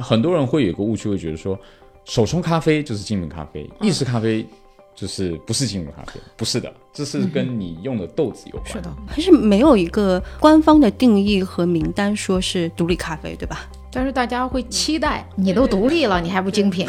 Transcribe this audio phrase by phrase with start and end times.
[0.00, 1.58] 很多人会有个误区，会觉得说
[2.04, 4.46] 手冲咖啡就是精品咖啡，意式咖啡
[4.94, 8.72] 就是不是精品咖啡，不是的，这是跟你用的豆子有关。
[8.72, 13.68] 是的，还是没有一个官方的定义和名单说是独立咖啡，对吧？
[13.90, 16.86] 但是大家会期待，你都独立了，你还不精品？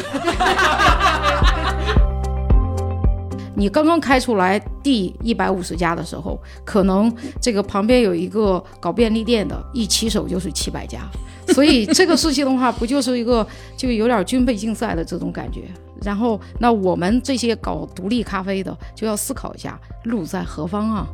[3.60, 11.00] 你刚刚开出来第一百五十家的时候，可能这个旁边有一个搞便利店的，一起手就是七百家，
[11.48, 13.46] 所以这个事情的话，不就是一个
[13.76, 15.64] 就有点军备竞赛的这种感觉。
[16.02, 21.06] 然后，那我们这些搞独立咖啡的，就要思考一下路在何方啊。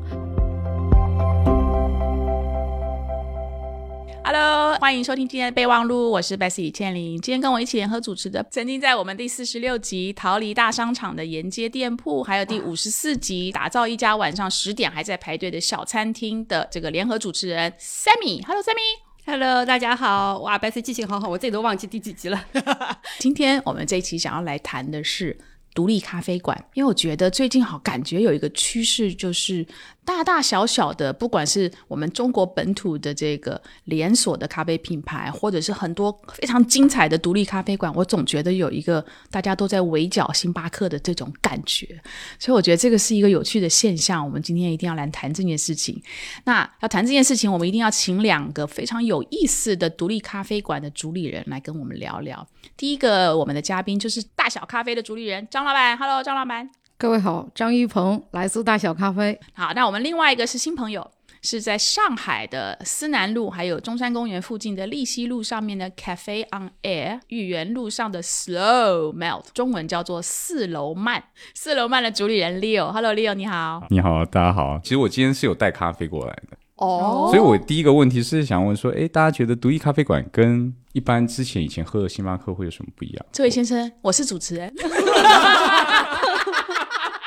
[4.28, 7.12] Hello，欢迎收听今天的备忘录，我是 Bessy 千灵。
[7.20, 18.44] 今天跟我一起联合主持的，曾经在我们第四十六集逃离大商场的沿街店铺，还有第五十四集打造一家晚上十点还在排队的小餐厅的这个联合主持人 Sammy。
[18.44, 18.98] Hello，Sammy。
[19.26, 20.40] Hello，大家好。
[20.40, 22.44] 哇，Bessy 记性好好，我自己都忘记第几集了。
[23.20, 25.38] 今天我们这一期想要来谈的是
[25.72, 29.64] 独立咖啡馆，因为我觉得最近好感觉有一个趋势就是。
[30.06, 42.00] 大大小小的，不管是我们中国本土的这个连锁的咖啡品牌，或者是很多非常精彩的独立咖啡馆，我总觉得有一个大家都在围剿星巴克的这种感觉，
[42.38, 44.24] 所以我觉得这个是一个有趣的现象。
[44.24, 46.00] 我们今天一定要来谈这件事情。
[46.44, 52.46] 那要谈这件事情，我们一定要请两个非常有意思的独立咖啡馆的主理人来跟我们聊聊。
[52.76, 55.98] 第一个，我们的嘉宾就是大小咖啡的主理人张老板。
[55.98, 56.70] Hello，张老板。
[56.98, 59.38] 各位好，张一鹏，来自大小咖啡。
[59.52, 61.10] 好，那我们另外一个是新朋友，
[61.42, 71.22] 是在上海的思南路，还有中山公园附近的利西路上面的 Cafe on Air，豫园路上的 Slow Melt，中文叫做四楼慢。
[71.54, 73.84] 四楼慢的主理人 Leo，Hello Leo，你好。
[73.90, 74.80] 你好，大家好。
[74.82, 83.26] 其实我今天是有带咖啡过来的哦，所以我第一个问题是想问说，哎，大家觉得独立咖啡馆跟一般之前以前喝的星巴克会有什么不一样？
[83.32, 84.72] 这位先生，我是主持人。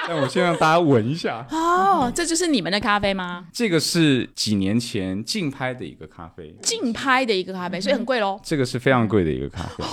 [0.10, 3.46] 那我先让大家闻一下 哦，这就是你们的咖啡吗？
[3.54, 8.40] 这个是几年前竞拍的一个咖啡，竞拍的一个咖啡，所以很贵喽。
[8.44, 9.84] 这个是非常贵的一个咖啡，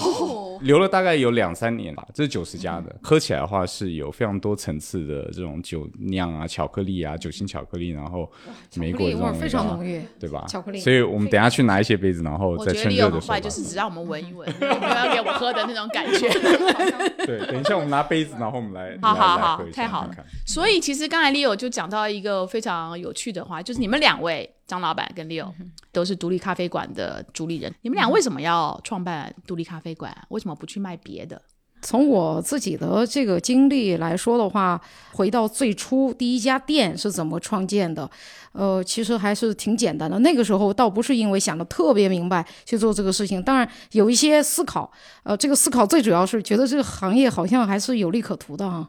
[0.61, 2.06] 留了大概有两三年吧。
[2.15, 8.31] 这是九十加的，喝起来的话是有非常多层次的这种酒酿啊、巧克力啊、酒心巧克力，然后
[8.77, 10.44] 莓果味非常浓郁，对吧？
[10.49, 10.78] 巧克力。
[10.78, 16.28] 所以我们等下去拿一些杯子，然后再趁热的时候，就是只让我们闻一闻，没有要给我喝的那种感觉。
[17.27, 20.15] 对，等一下我们拿杯子，然后我们来，好好好，太好了。
[20.47, 25.53] 所以其实刚才 Leo 就讲到一个非常有趣的话，就是你们两位张老板跟 Leo
[25.93, 30.16] 都是独立咖啡馆的主理人，你们俩为什么要创办独立咖啡馆？
[30.28, 31.41] 为什么不去卖别的？
[31.82, 34.81] 从我自己的这个经历来说的话，
[35.12, 38.10] 回到最初第一家店是怎么创建的？
[38.53, 40.19] 呃，其实还是挺简单的。
[40.21, 44.91] 那个时候倒不是因为想的特别明白去做这个事情，当然有一些思考。
[45.22, 48.88] 呃，这个思考最主要是觉得这个行业好像还是有利可图的哈。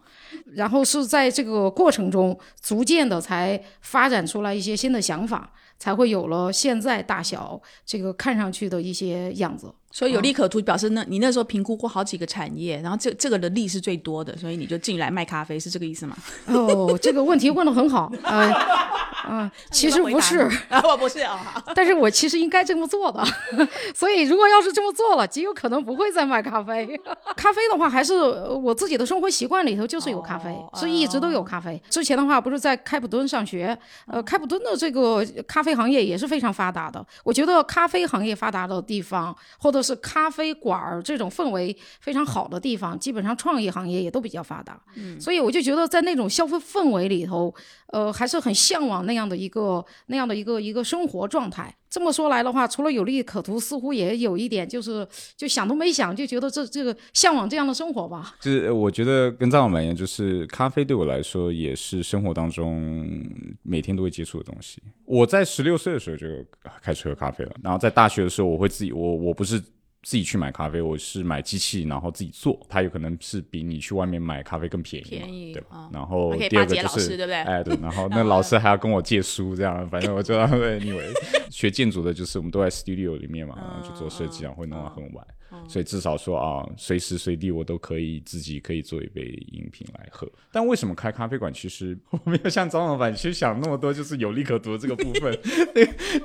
[0.54, 9.74] 然后是在这个过程中，逐渐的才发展出来一些新的想法，才会有了现在大小这个看上去的一些样子。
[9.98, 16.16] 所以有利可图，表示那你那时候评估过好几个产业，然后这这个的利是最多的，所以你就进来卖咖啡，是这个意思吗？
[16.46, 18.38] 哦，这个问题问的很好啊
[19.28, 20.48] 啊， 其实不是，
[20.84, 23.26] 我 不是啊， 但是我其实应该这么做的，
[23.96, 26.86] 所以如果要是这么做了，极有可能不会再卖咖啡。
[27.36, 31.82] 咖啡的话，还是我自己的生活习惯里头就是有咖啡，所以一直都有咖啡。
[31.90, 33.76] 之前的话不是在开普敦上学，
[34.06, 37.04] 呃，开普敦的这个咖啡行业也是非常发达的。
[37.24, 44.80] 我觉得咖啡行业发达的地方，或者是咖啡馆儿这种氛围非常好的地方，基本上创意行业也都比较发达。
[44.96, 47.54] 嗯，所以我就觉得在那种消费氛围里头，
[47.88, 51.74] 呃，还是很向往那样的一个那样的一个一个生活状态。
[51.90, 58.36] 这么说来的话，除了有利可图，似乎也有一点，就是就想都没想，就觉得这这个向往这样的生活吧。
[58.42, 63.26] 就是我觉得跟张老板一样，就是咖啡对我来说也是生活当中
[63.64, 64.84] 每天都会接触的东西。
[65.06, 66.28] 我在十六岁的时候就
[66.82, 69.64] 开始喝咖啡了，然后在大学的时候，我会自己，我我不是。
[70.04, 75.90] 自己去买咖啡，我是买机器，然后自己做，它有可能是比你去外面买咖啡更便宜，便宜对吧？
[75.92, 77.36] 然后第二个就是，对不对？
[77.36, 80.36] 哎，对，然后 那老师还要跟我借书，这样，反正我就
[80.80, 81.12] 以为
[81.52, 85.28] 学建筑的，就是我们都在 studio 里面嘛，然后去做设计然后，会弄到很晚。
[85.68, 90.30] 所以至少说啊，随时随地我都可以自己可以做一杯饮品来喝。
[90.52, 91.54] 但为什么开咖啡馆？
[91.54, 95.34] 其实我没有像张老板去想那么多，就是有利可图这个部分。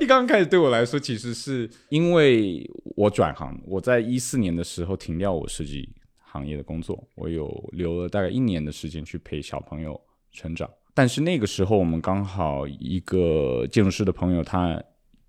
[0.00, 5.88] 一刚刚开始对我来说，其实是因为我转行，我在一四年的时候停掉我设计
[6.18, 10.00] 行业的工作，我有留了大概一年的时间去陪小朋友
[10.32, 10.68] 成长。
[10.94, 14.82] 但是那个时候，我们刚好一个建筑师的朋友他。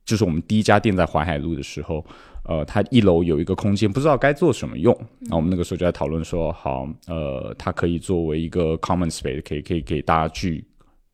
[0.05, 2.05] 就是我们第一家店在淮海路的时候，
[2.43, 4.97] 呃，它一楼有一个空间，不知道该做什么用。
[5.21, 10.65] 那我们那个时候就在讨论说，好，呃，它可以作为一个 common space，可以可以给大家去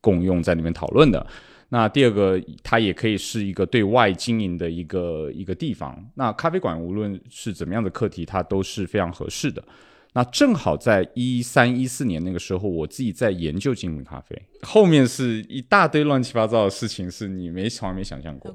[0.02, 1.26] 共用在里面讨论的。
[1.72, 6.04] 那第二个，它也可以是一个对外经营的一个一个地方。
[6.16, 9.64] 那咖啡馆无论是怎么样的课题，它都是非常合适的。
[10.14, 18.52] 那正好在一三一四年那个时候，我自己在研究精品咖啡，后面是一大堆乱七八糟的事情，是你没从来没想象过。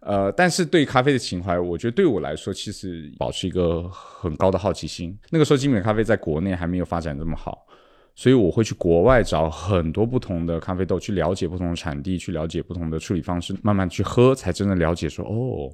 [0.00, 5.16] 呃，但是对咖啡的情怀，我觉得对我来说，其实保持一个很高的好奇心。
[5.28, 7.66] 那个时候，精品咖啡在国内还没有发展这么好，
[8.14, 15.70] 所以我会去国外找很多不同的咖啡豆，去了解不同的产地，去了解不同的处理方式，慢慢去喝，才真的了解说，哦，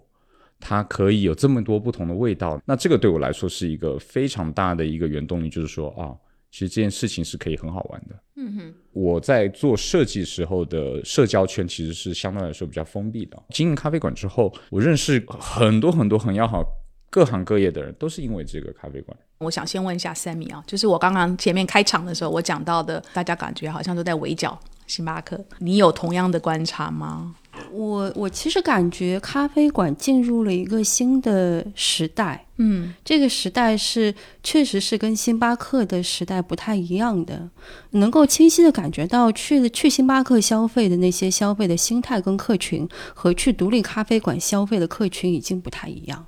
[0.58, 2.61] 它可以有这么多不同的味道。
[2.67, 6.11] 那这个对我来说是一个非常大的一个原动力，就是说啊，
[6.50, 8.16] 其实这件事情是可以很好玩的。
[8.37, 13.43] 嗯哼，我在做设计时候的社交圈其实是相对来说比较封闭的。
[13.50, 16.62] 经营咖啡馆之后，我认识很多很多很要好
[17.10, 19.16] 各行各业的人，都是因为这个咖啡馆。
[19.38, 27.34] 我想先问一下 Sammy 啊，就是我刚刚前面开场的时候，我讲到的，大家感觉好像都在围剿星巴克，你有同样的观察吗？
[27.73, 37.50] 我我其实感觉咖啡馆进入了一个新的时代，嗯，这个时代是确实是跟星巴克的时代不太一样的，
[37.91, 46.26] 能够清晰的感觉到去去星巴克消费的那些消费的心态跟客群，和去独立咖啡馆消费的客群已经不太一样。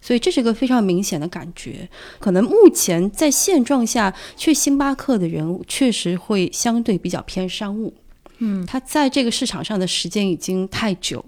[0.00, 1.88] 所以这是一个非常明显的感觉，
[2.18, 7.94] 可能目前在现状下去星巴克的人确实会相对比较偏商务，
[8.38, 11.24] 嗯，他在这个市场上的时间已经太久，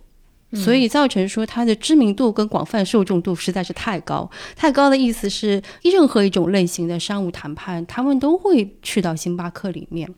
[0.53, 4.31] 所以造成说它的知名度跟广泛受众度实在是太高。
[4.57, 10.09] 太高的意思是，任何一种类型的商务谈判，他们都会去到星巴克里面。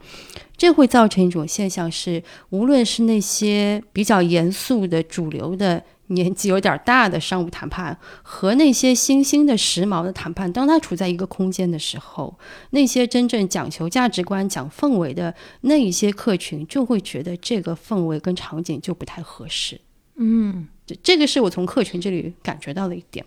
[0.56, 5.82] 这会造成一种现象是，无论是那些比较严肃的主流的。
[6.12, 12.36] 年纪有点大的商务谈判和那些新兴的时髦的谈判，当它处在一个空间的时候，
[12.70, 19.80] 那些真正讲求价值观、讲氛围的那一些客群，就会觉得这个氛围跟场景就不太合适。
[20.22, 23.24] 嗯，这这个是我从客群这里感觉到的一点。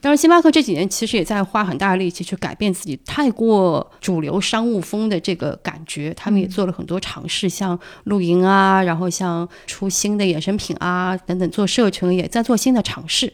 [0.00, 6.14] 当然，星巴克这几年其实也在花很大力气去改变自己太过主流商务风的这个感觉。
[6.14, 13.32] 他们也做了很多尝试，像露营啊，然后像出新的衍生品啊等等，做社群也在做新的尝试。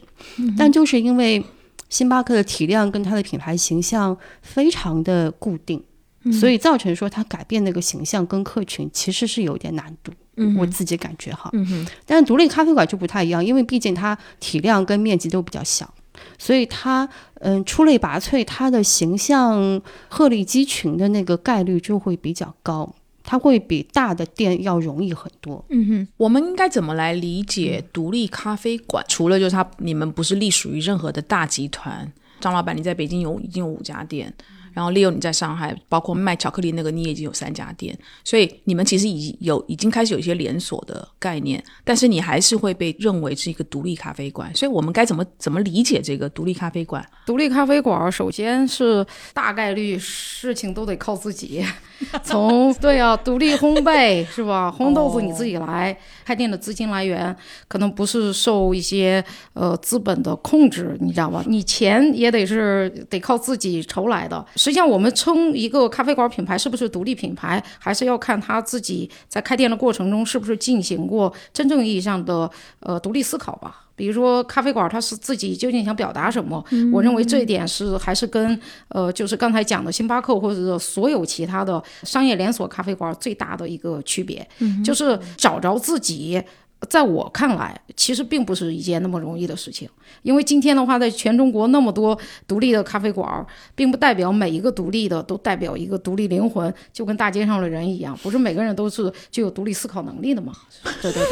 [0.57, 1.45] 但就是因为
[1.89, 5.83] 星巴克的体量跟它的品牌形象非常的固定，
[6.31, 10.11] 所以造成说他改变那个形象跟客群其实是有点难度。
[10.57, 15.93] 我自己感觉哈，嗯但是独立咖啡馆就不太一样，因为毕竟它体量跟面积都比较小，
[16.37, 22.93] 所以它嗯出类拔萃，它的形象鹤立鸡群的那个概率就会比较高，
[23.23, 25.63] 它会比大的店要容易很多。
[25.69, 29.05] 嗯哼，我们应该怎么来理解独立咖啡馆？
[29.07, 32.11] 除了就是它，你们不是隶属于任何的大集团。
[32.41, 34.31] 张老板，你在北京有已经有五家店，
[34.75, 44.53] 然后 Leo 你在上海，包括卖巧克力那个，你也已经有三家店，所以你们其实已经有已经开始有一些连锁的概念，但是你还是会被认为是一个独立咖啡馆。
[44.53, 47.03] 所以我们该怎么怎么理解这个独立咖啡馆？
[47.25, 51.63] 独立咖啡馆首先是大概率事情都得靠自己，
[52.21, 54.69] 从对啊，独立烘焙是吧？
[54.77, 57.33] 烘豆子你自己来，开店的资金来源
[57.69, 59.23] 可能不是受一些
[59.53, 61.41] 呃资本的控制，你知道吧？
[61.47, 64.45] 你钱也得是得靠自己筹来的。
[64.65, 73.83] 实际上，我们称一个咖啡馆品牌是不是独立品牌，还是要看他自己在开店的过程中是不是进行过真正意义上的呃独立思考吧。
[73.95, 76.65] 比如说咖啡馆，它是自己究竟想表达什么？
[76.91, 84.45] 我认为这一点是还是跟呃，就是刚才讲的星巴克或者所有其他的商业连锁咖啡馆最大的一个区别，
[84.83, 86.41] 就是找着自己。
[86.89, 89.89] 在我看来，其实并不是一件那么容易的事情，
[90.21, 92.17] 因为今天的话，在全中国那么多
[92.47, 100.53] 独立的咖啡馆，并不代表每一个独立的都代表一个独立灵魂，就跟大街上的人一样，不是每个人都是具有独立思考能力的嘛？
[101.01, 101.23] 对对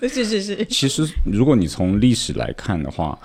[0.00, 3.18] 对， 是是是，其实，如果你从历史来看的话，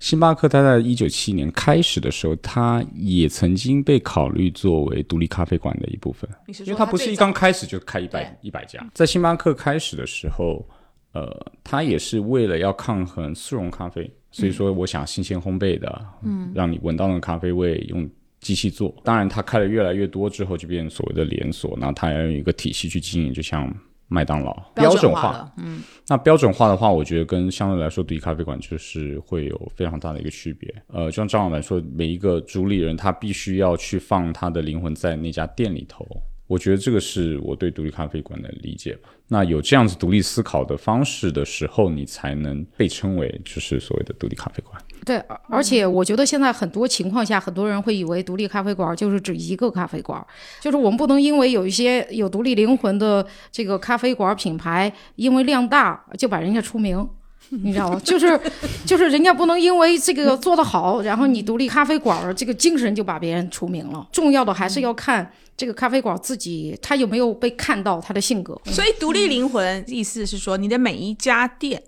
[0.00, 6.28] 星巴克它在一九七年开始的时候，它也曾经被考虑作为独立咖啡馆的一部分，
[6.64, 8.84] 因为它不是一刚开始就开一百一百家。
[8.94, 10.64] 在星巴克开始的时候，
[11.14, 18.06] 呃，它也是为了要抗衡速溶咖啡，所以说我想新鲜烘焙的，嗯，让你闻到那个咖啡味，用
[18.40, 18.94] 机器做。
[19.02, 23.74] 当然，它开了越来越多之后，就变成所谓的连锁，那它要用一个体系去经营，就像。
[24.06, 30.72] 麦当劳标准化，嗯，那标准化的话，我觉得跟相对来说独立咖啡馆就是会有非常大的一个区别。
[30.88, 36.06] 呃，就像张老板说，每一个主理人他必须要去放他的灵魂在那家店里头，
[36.46, 38.96] 我觉得这个是我对独立咖啡馆的理解。
[39.28, 44.78] 那有这样子独立思考的方式的时候，你才能被称为就是所谓的独立咖啡馆。
[45.06, 45.16] 对，
[45.48, 50.24] 而且我觉得现在很多情况下，很多人会以为独立咖啡馆就是指一个咖啡馆，
[50.60, 57.08] 就是我们不能因为有一些有独立灵魂的这个咖啡馆品牌，因为量大就把人家出名。
[57.50, 58.00] 你知道吗？
[58.02, 58.40] 就是，
[58.86, 64.08] 就是人家不能因为这个做得好，然后你独立咖啡馆这个精神就把别人出名了。
[64.10, 68.60] 重要的还是要看这个咖啡馆自己他有没有被看到他的性格。
[68.66, 71.82] 所以独立灵魂意思是说，你的每一家店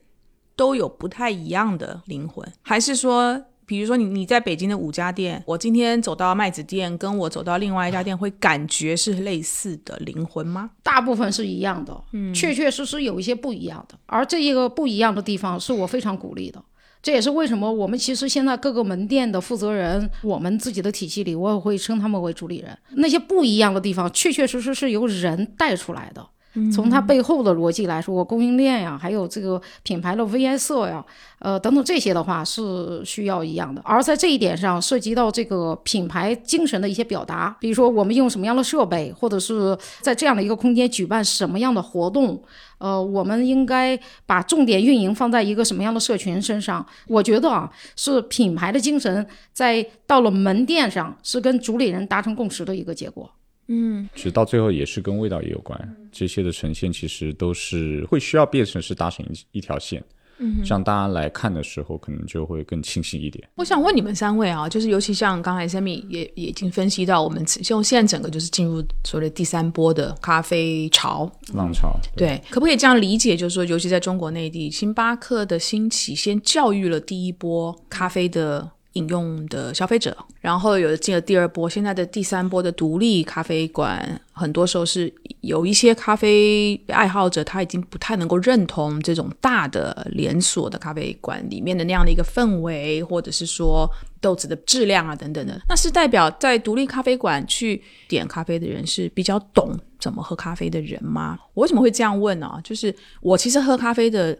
[0.55, 3.43] 都有不太一样的灵魂，还是说？
[3.69, 10.71] 比如说你你在北京的五家店，我今天走到麦子店，跟我走到另外一家店，会感觉是类似的灵魂吗？
[10.85, 13.99] 大部分是一样的，嗯，确确实实有一些不一样的。
[14.07, 16.63] 而这一个不一样的地方，是我非常鼓励的。
[17.03, 22.77] 这也是为什么我们其实现在各个门店的负责人，我们自己的体系里，我也会称他们为主理人。
[22.97, 26.27] 那些不一样的地方，确确实实是由人带出来的。
[26.73, 31.05] 从它背后的逻辑来说，供应链呀，还有这个品牌的 VI 色呀，
[31.39, 33.81] 呃，等等这些的话是需要一样的。
[33.85, 42.43] 而在这一点上，涉及到这个品牌精神的一些表达，比如说我们用什么样的设备，或者是在这样的一个空间举办什么样的活动，
[42.79, 46.85] 呃，我们应该把重点运营放在一个什么样的社群身上？
[47.07, 53.31] 我觉得啊，是品牌的精神在到了门店上是跟主理人达成共识的一个结果。
[53.69, 60.01] 嗯，其实到最后也是跟味道也有关，这些的呈现其实都是会需要变成是达成一一条线，
[60.39, 63.49] 嗯，这样大家来看的时候可能就会更清晰一点。
[63.57, 73.37] 我想问你们三位啊，就是尤其像刚才 Sammy 也也已经分析到，我们用现在整个就是进入所谓的第三波的咖啡潮浪潮，对，可不可以这样理解？
[73.37, 78.71] 就是说，尤其在中国内地，星巴克的兴起先教育了第一波咖啡的。
[78.97, 85.13] 饮用的消费者，然后有进了第二波，现在的第三波的独立咖啡馆，很多时候是
[85.43, 93.89] 有一些咖啡爱好者，他已经不太能够认同这种大的连锁的咖啡馆里面的那样的一个氛围，或者是说
[94.21, 95.61] 豆子的质量啊等等的。
[95.69, 101.39] 那是代表在独立咖啡馆去点咖啡的人是比较懂怎么喝咖啡的人吗？
[101.55, 102.59] 我为什么会这样问呢？
[102.65, 104.37] 就是我其实喝咖啡的。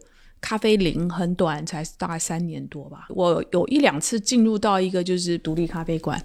[0.47, 3.09] 咖啡龄很短，才大概三年多吧。
[3.09, 6.23] 我有一两次进入到一个就是独立咖啡馆，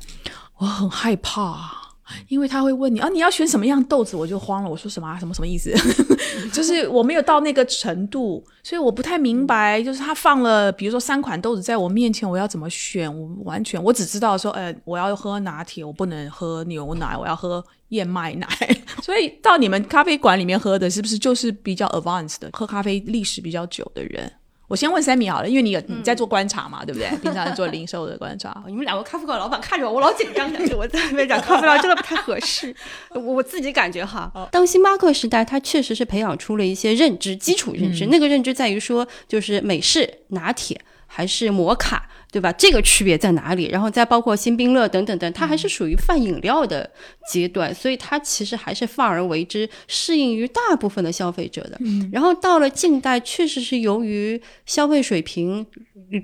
[0.58, 1.81] 我很害怕，
[2.28, 4.70] 因为他会问你啊，你要选什么样豆子，我就慌了。
[4.70, 5.74] 我说什么什么什么意思？
[6.54, 9.82] 就是我没有到那个程度，所以我不太明白。
[9.82, 13.12] 就是他放了，比如说三款豆子在我面前，我要怎么选？
[13.14, 17.64] 我完全我只知道说，呃，我要喝拿铁，我不能喝牛奶，我要喝。
[17.92, 18.48] 燕麦奶，
[19.04, 24.32] 所以到你们咖啡馆里面喝的是不是就是比较 advanced 的，喝咖啡历史比较久的人？
[24.72, 27.10] 我先问 Sammy 好了，因为你有你在做观察嘛，对不对？
[27.22, 28.64] 平常做零售的观察。
[28.68, 32.74] 你们两个咖啡馆老板看着我，我老紧张，感 觉我在那边讲咖啡真的不太合适。
[33.10, 38.06] 我 我自己感觉哈，当星巴克时代，它确实是培养出了一些认知，基础认知。
[38.06, 42.08] 那个认知在于说，就是美式拿铁还是摩卡。
[42.32, 42.50] 对吧？
[42.54, 43.66] 这个区别在哪里？
[43.66, 46.90] 然后再包括新冰乐等等等，它还是属于泛饮料的
[47.30, 51.78] 阶段，所以它其实还是泛而为之，适应于大部分的消费者的。
[52.10, 55.66] 然后到了近代，确实是由于消费水平、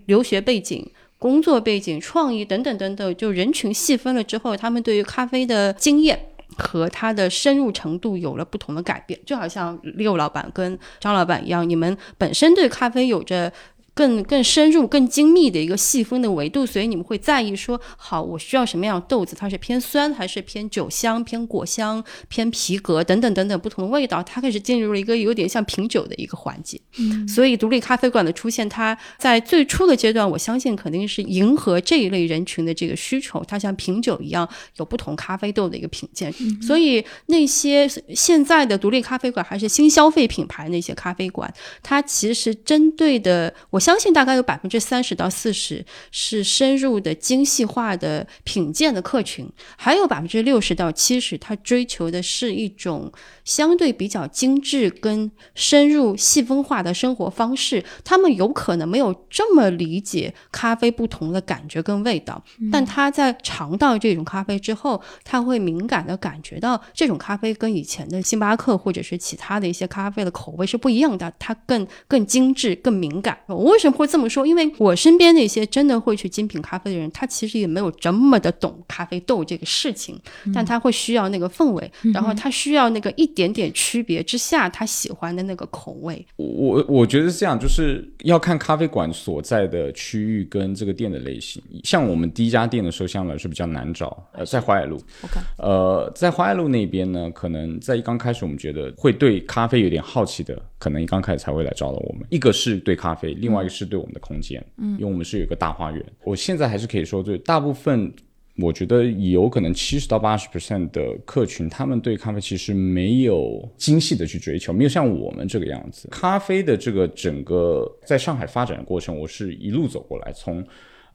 [0.05, 6.17] 留学背景、工作背景、创意等等等等，就人群细分了之后，他们对于咖啡的经验
[6.57, 9.19] 和它的深入程度有了不同的改变。
[9.25, 13.51] 就好像六老板跟张老板一样，你们本身对咖啡有着。
[13.97, 19.35] 更更深入、更精密的一个细分的维度，所以你们会在意说，好，我需要什么样的豆子？
[19.35, 24.21] 它是偏酸还是偏酒香、偏果香、偏皮革等等等等不同的味道？
[24.21, 26.79] 它开始进入了一个有点像品酒的一个环节。
[26.99, 33.43] 嗯，所以独立咖啡馆的出现，它在最初的阶段，我相信肯定是迎合这一类人群的这个需求。
[33.47, 36.31] 它像品酒一样，有不同咖啡豆的一个品鉴。
[36.61, 41.51] 所以那些现在的独立咖啡馆还是新消费品牌那些咖啡馆，
[41.81, 43.86] 它其实针对的我。
[43.87, 53.09] 相信大概有百分之三十到四十是深入的精细化的品鉴的客群，还有百分之六十到七十，他追求的是一种
[53.45, 57.81] 相对比较精致跟深入细分化的生活方式。
[58.03, 73.39] 他们有可能没有这么理解咖啡不同的感觉跟味道，但他在尝到这种咖啡之后，他会敏感的感觉到这种咖啡跟以前的星巴克或者是其他的一些咖啡的口味是不一样的，它更更精致、更敏感。
[73.47, 73.76] 我。
[73.77, 74.43] 为什么会这么说？
[74.43, 80.19] 因为我身边那些真的会去精品咖啡的人，他其实也没有这么的懂咖啡豆这个事情，
[80.51, 86.25] 但他会需要那个氛围，然后他需要那个一点点区别之下他喜欢的那个口味。
[86.37, 91.61] 我我觉得是这样，就是要看咖啡馆所在的区域跟这个店的类型。
[91.83, 94.95] 像我们第一家店的时候，相对来说比较难找，呃，在淮海路。
[95.21, 102.25] OK，呃，在淮海路那边呢，可能在一刚开始，我们觉得会对咖啡有点好奇的，可能一刚开始才会来找到我们。
[102.29, 106.05] 一个是对咖啡，另外一个是对我们的空间，嗯，因为我们是有一个大花园。
[106.23, 108.13] 我现在还是可以说，对大部分。
[108.59, 116.07] 我觉得有可能七十到八十 percent 的客群，他们对咖啡其实没有精细的去追求，没有像我们这个样子。
[116.09, 120.65] 咖啡的这个整个在上海发展的过程，我是一路走过来，从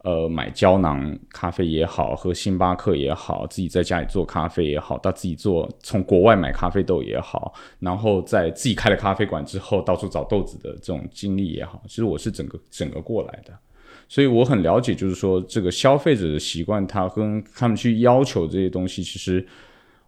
[0.02, 13.52] 呃，买胶囊咖啡也好，喝星巴克也好，自己在家里做咖啡也好，到自己做从国外买咖啡豆也好，然后在自己开了咖啡馆之后，到处找豆子的这种经历也好，其实我是整个整个过来的，
[14.08, 19.46] 所以我很了解，就是说这个消费者的习惯，他跟他们去要求这些东西，其实。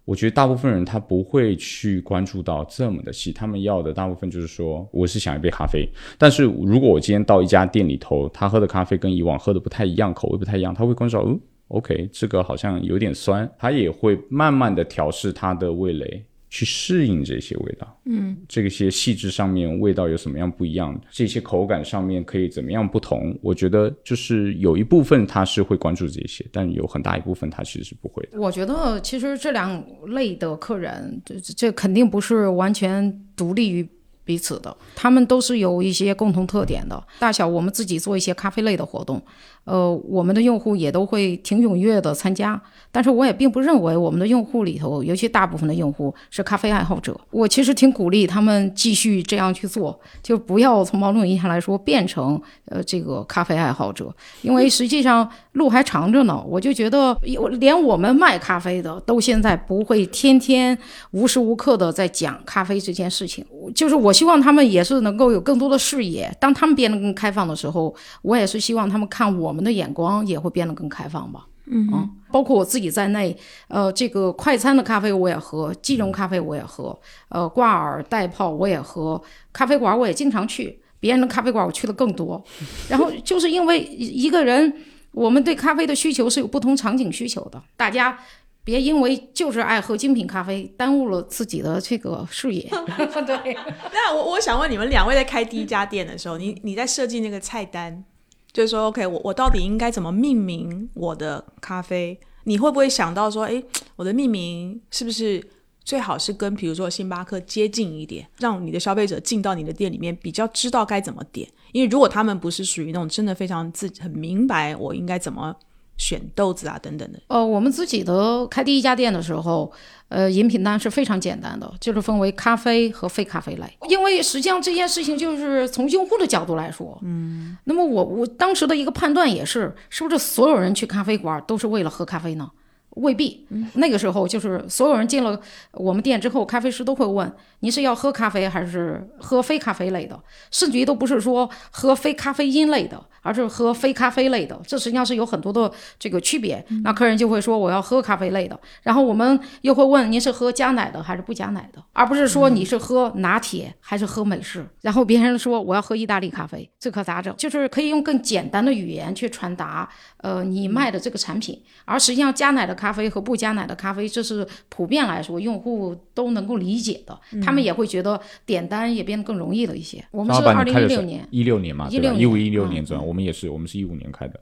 [0.05, 5.89] 我觉得大部分人他不会去关注到这么的细，他们要的大部分就是说，我是想一杯咖啡。
[6.19, 16.23] 但是如果我今天到一家店里头，他喝的咖啡跟以往喝的不太一样，口味不太一样，他会关注到，哦，OK，这个好像有点酸，他也会慢慢的调试他的味蕾。
[16.55, 23.37] 去适应这些味道，嗯，这些细致上面味道有什么样不一样，这些口感上面可以怎么样不同？
[23.43, 28.41] 我觉得就是有一部分他是会关注这些，但有很大一部分他其实是不会的。
[28.41, 33.85] 我觉得其实这两类的客人，这这肯定不是完全独立于
[34.25, 37.05] 彼此的，他们都是有一些共同特点的。
[37.19, 39.21] 大小我们自己做一些咖啡类的活动，
[39.65, 42.61] 呃，我们的用户也都会挺踊跃的参加。
[42.93, 47.19] 但是我也并不认为我们的用户里头，尤其大部分的用户是咖啡爱好者。
[47.31, 56.41] 我其实挺鼓励他们继续这样去做，就不要从某种意义上来说变成呃这个咖啡爱好者，因为实际上路还长着呢。
[56.47, 57.19] 我就觉得，
[57.59, 60.79] 连我们卖咖啡的都现在不会天天
[61.11, 63.45] 无时无刻的在讲咖啡这件事情。
[63.75, 67.93] 就是我希望他们也是能够有更多的视野，当他们变得更开放的时候，
[68.23, 71.47] 我也是希望他们看我们的眼光也会变得更开放吧。
[71.67, 73.35] 嗯，包括我自己在内，
[73.69, 76.95] 呃，这个快餐的咖啡我也喝，即溶咖啡我也喝，
[77.31, 79.19] 呃，挂耳带泡我也喝，
[79.51, 82.45] 咖啡馆我也经常去，别人的咖啡馆我去的更多。
[82.91, 84.71] 然后就是因为一个人，
[85.15, 88.19] 我们对咖啡的需求是有不同场景需求的，大家
[88.65, 92.63] 别因为就是爱喝精品咖啡，耽误了自己的这个视野。
[93.27, 93.57] 对，
[93.93, 98.05] 那我我想问你们两位在开第一家店的时候，你你在设计那个菜单？
[98.53, 102.19] 就是说，OK，我我到底应该怎么命名我的咖啡？
[102.45, 103.63] 你会不会想到说，哎，
[103.97, 105.45] 我的命名是不是
[105.85, 111.49] 最好是跟比如说星巴克接近一点，让你的消费者进到你的店里面比较知道该怎么点？
[111.73, 115.55] 因为如果他们不是属于那种真的非常自很明白我应该怎么
[115.97, 119.71] 选豆子啊等等的，呃，我们自己的开第一家店的时候，
[120.09, 123.65] 呃，饮品单是非常简单的，就是分为咖啡和非咖啡类。
[123.89, 132.51] 因为实际上这件事情就是从用户的角度来说，嗯，那么我我当时的一个判断也是，是不是所有人去咖啡馆都是为了喝咖啡呢？
[132.95, 135.39] 未必，那个时候就是所有人进了
[135.73, 137.31] 我们店之后，咖啡师都会问
[137.61, 140.19] 您是要喝咖啡还是喝非咖啡类的，
[140.51, 146.65] 甚至于都不是说喝非咖啡因类的，而是喝非咖啡类的，这实际上是有很多的这个区别。
[146.83, 154.65] 那客人就会说我要喝咖啡类的，然后我们又会问您是喝加奶的还是不加奶的，而不是说你是喝拿铁还是喝美式。
[154.83, 157.35] 然后别人说我要喝意大利咖啡，这可咋整？
[157.37, 159.89] 就是可以用更简单的语言去传达，
[160.25, 170.03] 呃，你卖的这个产品，而实际上加奶的咖啡和不加奶的咖啡，这是普遍来说用户都能够理解的，他们也会觉得点单也变得更容易了一些。
[170.11, 174.41] 我们是二零一六年，一六年嘛，对吧？16一五一六年年左右，我们也是，我们是一五年开的。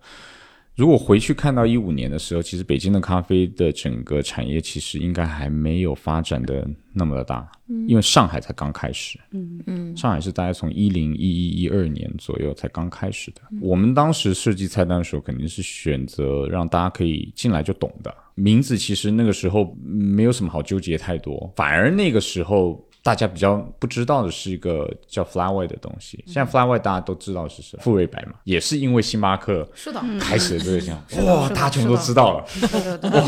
[0.74, 7.46] 如果回去看到一五年的时候，其实北京的咖啡的整个产业其实应该还没有发展的那么的大，
[7.86, 9.20] 因为上海才刚开始。
[9.32, 13.42] 嗯嗯，上海是大概从一零一一一二年左右才刚开始的。
[13.60, 18.78] 我们当时设计菜单的时候，肯定是选择让大家可以进来就懂的名字。
[18.78, 22.82] 其实那个时候没有什么好纠结太多，反而那个时候。
[23.02, 33.22] 大家比较不知道的是一个叫 Fly White 的东西，现在 Fly White 大家都知道是什么，富瑞白嘛，也是因为星巴克是的，开始的这个项，的哇，大家全部都知道了，对对对，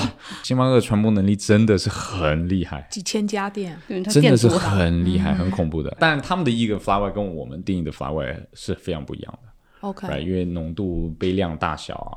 [0.44, 3.76] 星巴克的传播能力真的是很厉害，几千家店，
[4.10, 5.96] 真的是很厉害、很恐怖的。
[5.98, 9.50] 但他们的一个 Fly White 跟我们定义的 Fly White 是非常不一样的。
[9.80, 12.14] OK，、因为浓度、杯量、大小啊。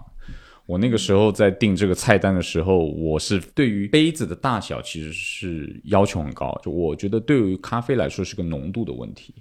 [0.67, 6.60] 我那个时候在定这个菜单的时候，我是对于杯子的大小其实是要求很高。
[6.62, 9.34] 就我觉得对于咖啡来说是个浓度的问题，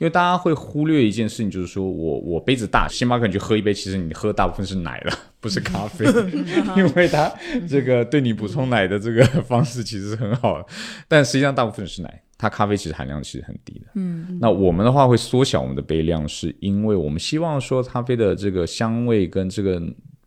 [0.00, 6.04] 因为大家会忽略一件事情，就是说我我杯子大，星巴克你去喝一杯，其实你喝大部分是奶了，不是咖啡，
[6.76, 7.32] 因为它
[7.68, 10.66] 这个对你补充奶的这个 方式其实是很好的，
[11.06, 13.86] 但实际上大部分是奶，它咖啡其实含量其实很低的。
[13.94, 19.80] 嗯，那我们的话会缩小我们的杯量，是因为我们希望说咖啡的这个香味跟这个。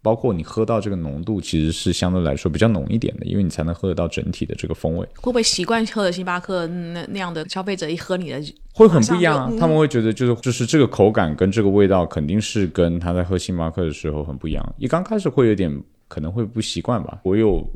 [0.06, 5.04] 包括你喝到这个浓度，其实是相对来说比较浓一点的，因为你才能喝得到整体的这个风味。
[5.16, 8.40] 会不会习惯喝的星巴克那那样的消费者一喝你的
[8.72, 9.52] 会很不一样啊？
[9.60, 14.76] 他们会觉得就是就是这个口感跟这个味道肯定是跟他在喝星巴克的时候很不一样。
[14.78, 15.76] 一刚开始会有点
[16.08, 17.22] 可能会不习惯吧。
[17.24, 17.68] 我有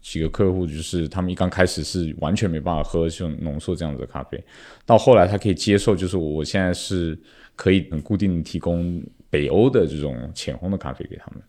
[0.00, 4.42] 几个客户就是他们一刚开始是完全没办法喝这种浓缩这样子的咖啡，
[4.86, 7.18] 到后来他可以接受，就是我现在是
[7.54, 11.42] 可以很固定提供北欧的这种浅烘的咖啡给他们。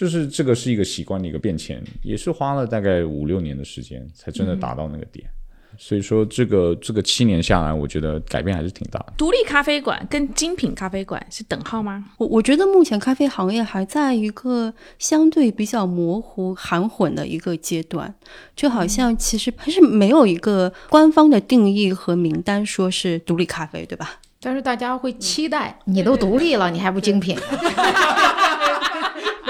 [0.00, 5.28] 就是这个是一个习惯的一个变迁，也是花了大概五六年的时间才真的达到那个点。
[5.76, 9.12] 所以说，这个这个七年下来，我觉得改变还是挺大的。
[9.18, 12.06] 独立咖啡馆跟精品咖啡馆是等号吗？
[12.16, 18.14] 我我觉得目前咖啡行业还在一个相对比较模糊、含混的一个阶段，
[18.56, 24.18] 就好像其实还是没有一个官方的定义和名单说是独立咖啡，对吧？
[24.40, 27.36] 但是大家会期待，你都独立了，你还不精品？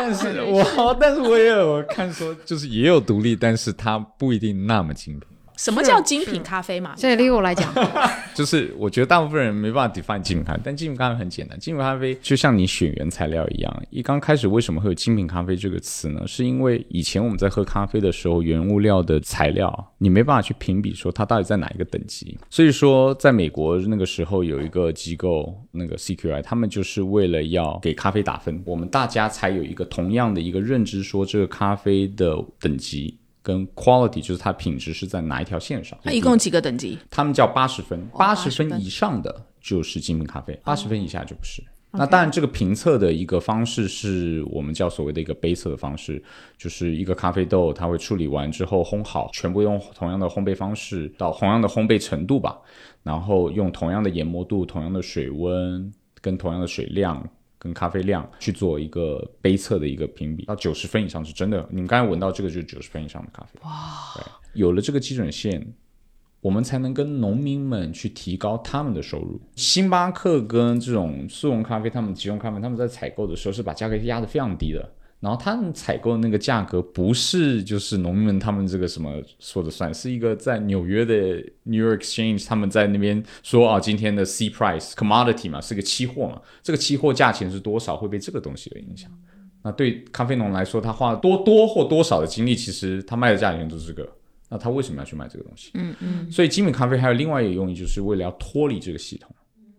[0.01, 5.29] 但是我，但是我也有看说，就是也有独立，但是它不一定那么精品。
[5.61, 6.95] 什么叫精品咖啡嘛？
[6.97, 7.71] 这对我来讲，
[8.35, 11.59] 就是我觉得大部分人没办法 define 精品咖啡，但精品咖啡很简单。
[11.61, 16.27] 精品咖啡就像你选原材料一样，一刚开始为什么会有精品咖啡这个词呢？
[16.27, 22.39] 是因为以前我们在喝咖啡的时候，原物料的材料你没办法去评比说它到底在哪一个等级。
[22.49, 33.19] 所以说，在美国那个时候有一个机构，那个 CQI，他们就是为了要给咖啡打分，我们大家才有一个同样的一个认知，说这个咖啡的等级。
[33.51, 35.99] 跟 quality 就是它品质是在哪一条线上？
[36.05, 36.97] 它一共几个等级？
[37.11, 41.61] 他们叫八十分，八十分以上的就是精品咖啡，八十分以下就不是。
[41.93, 46.23] 那当然，这个评测的一个方式是我们叫所谓的一个杯测的方式，
[46.57, 52.57] 就是一个咖啡豆，它会处理完之后烘好，全部用同样的烘焙方式到同样的烘焙程度吧，
[53.03, 57.29] 然后用同样的研磨度、同样的水温跟同样的水量。
[57.61, 61.65] 跟咖啡量去做一个杯测的一个评比，到九十分以上是真的。
[61.71, 63.61] 你们刚才闻到这个就是九十分以上的咖啡。
[63.63, 63.71] 哇！
[64.17, 65.75] 对，有了这个基准线，
[66.41, 69.39] 我们才能跟农民们去提高他们的收入。
[69.57, 74.91] 星巴克跟这种速溶咖啡，他们即溶咖啡，他们在采购的时候是把价格压得非常低的。
[75.21, 81.15] 然后他们采购的那个价格不是就是农民们他们这个什么说的算，是一个在纽约的
[81.65, 89.11] New York Exchange 他们在那边说啊，今天的 C price commodity 嘛，是个期货嘛，这个期货价钱是多少会被这个东西的影响。
[89.63, 94.11] 那对咖啡农来说，他花多多或多少的精力，其实他卖的价钱就是这个。
[94.49, 95.71] 那他为什么要去卖这个东西？
[95.75, 96.33] 嗯嗯。
[96.33, 99.31] 所以精品咖啡还有另外一个用意，就是为了要脱离这个系统，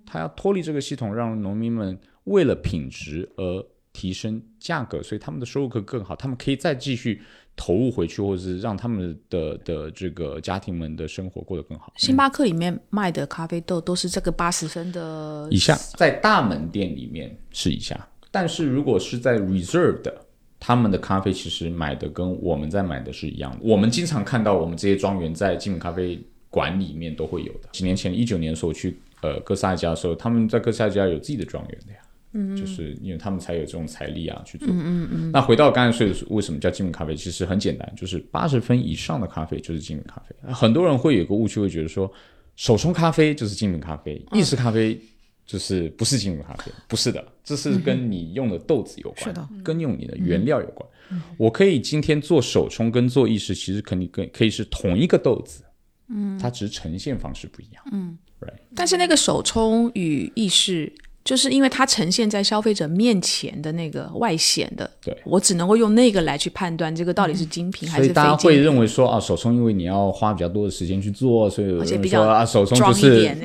[0.06, 3.66] 他要脱离这个系统，让农民们为了品质而。
[3.94, 7.22] 提升价格，所以他们的收入可更好，他们可以再继续
[7.56, 11.92] 投入回去，或者是让他们的的这个家庭们的生活过得更好。
[11.98, 20.26] 星巴克里面卖的咖啡豆都是这个八十升的以下，在大门店里面是以下，但是如果是在 Reserve 的，
[20.60, 23.60] 他们的咖啡其实买的跟我们在买的是一样的。
[23.62, 27.70] 我们经常看到我们这些庄园在精品咖啡馆里面都会有的。
[27.74, 32.00] 几年前，一九年的时候去呃哥斯达加的时候，他们在哥斯达加有自己的庄园的呀。
[32.34, 34.68] 嗯，就是因为他们才有这种财力啊去做。
[34.70, 35.32] 嗯嗯嗯。
[35.32, 37.14] 那回到刚才说的为什么叫精品咖啡？
[37.14, 40.54] 其实很简单，就是八十分以上的咖啡就是精品咖啡。
[40.54, 42.10] 很多人会有个误区，会觉得说
[42.56, 44.98] 手冲咖啡就是精品咖啡，意式咖啡
[45.46, 46.72] 就是不是精品咖啡？
[46.88, 50.90] 不是的，这是跟你用的豆子有关，是的，跟用你的原料有关。
[51.36, 55.64] 我可以今天做手冲跟做意式，其实肯定跟可以是同一个豆子，
[56.08, 58.54] 嗯，它只是呈现方式不一样，嗯，right。
[58.74, 60.90] 但是那个手冲与意式。
[61.24, 68.24] 就是因为它呈现在消费者面前的那个外显的，对我只能够用那个来去判断这个到底是精品还是非精品。
[68.24, 73.36] 所以大家会认为说啊，手冲因为你要花比较多的时间去做，所以而且比较啊手冲就是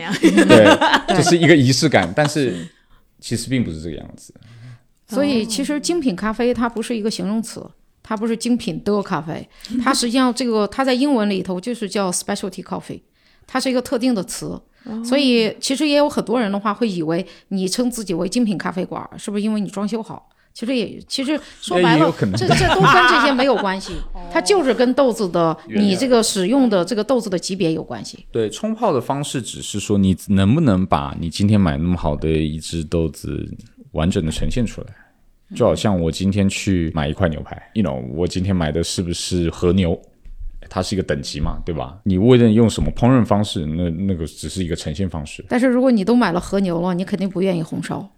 [0.47, 0.79] 对，
[1.15, 2.11] 就是一个仪式感。
[2.17, 2.67] 但是
[3.21, 4.33] 其实并不是这个样子。
[5.07, 7.63] 所以其实精品咖啡它不是一个形容词，
[8.03, 9.47] 它不是精品的咖啡，
[9.85, 13.03] 它实际上这个它在英文里头就是叫 specialty coffee，
[13.47, 14.59] 它是一个特定的词。
[15.05, 20.29] 所以其实也有很多人的话会以为你称自己为精品咖啡馆，是不是因为你装修好？
[20.55, 23.93] 其实也其实说白了，这这都跟这些没有关系，
[24.33, 28.25] 它就是跟豆子的你这个使用的这个豆子的级别有关系。
[28.33, 33.47] 对，冲泡的方式只是说你能不能把你今天买那么好的一只豆子
[33.93, 34.87] 完整的呈现出来，
[35.55, 40.01] 就好像我今天去买一块牛排，you know，我今天买的是不是和牛？
[40.69, 41.99] 它是一个等级嘛，对吧？
[42.05, 45.45] 你无论用什么烹饪方式，那那个只是一个呈现方式。
[45.49, 48.09] 但是如果你都买了和牛了，你肯定不愿意红烧。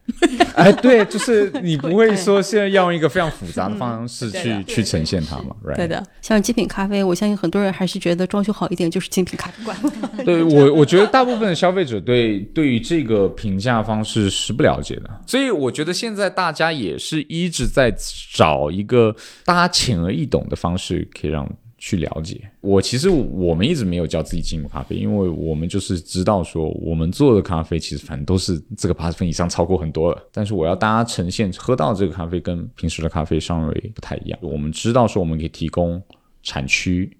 [0.55, 5.77] 哎，对，就是 你不会说现在要用一个非常复杂的方式去、去呈现它嘛，right？
[5.77, 9.77] 对的，像精品咖啡，我相信很多人还是觉得装修好一点就是精品咖啡馆。
[10.25, 17.95] 对我，我觉得大部分的消费者对对于这个评价方式是不了解的，所以我觉得现在大家也是一直在
[18.35, 22.51] 找一个大家浅而易懂的方式，可以让去了解。
[22.61, 34.38] 我其实我们一直没有叫自己精品咖啡，因为我们就是知道说我们做的咖啡其实反正都是这个八十分以上超过很多了，但是我要大家呈现喝到这个咖啡跟平时的咖啡稍微不太一样。
[34.43, 36.03] 我们知道说我们可以提供
[36.43, 37.11] 产区。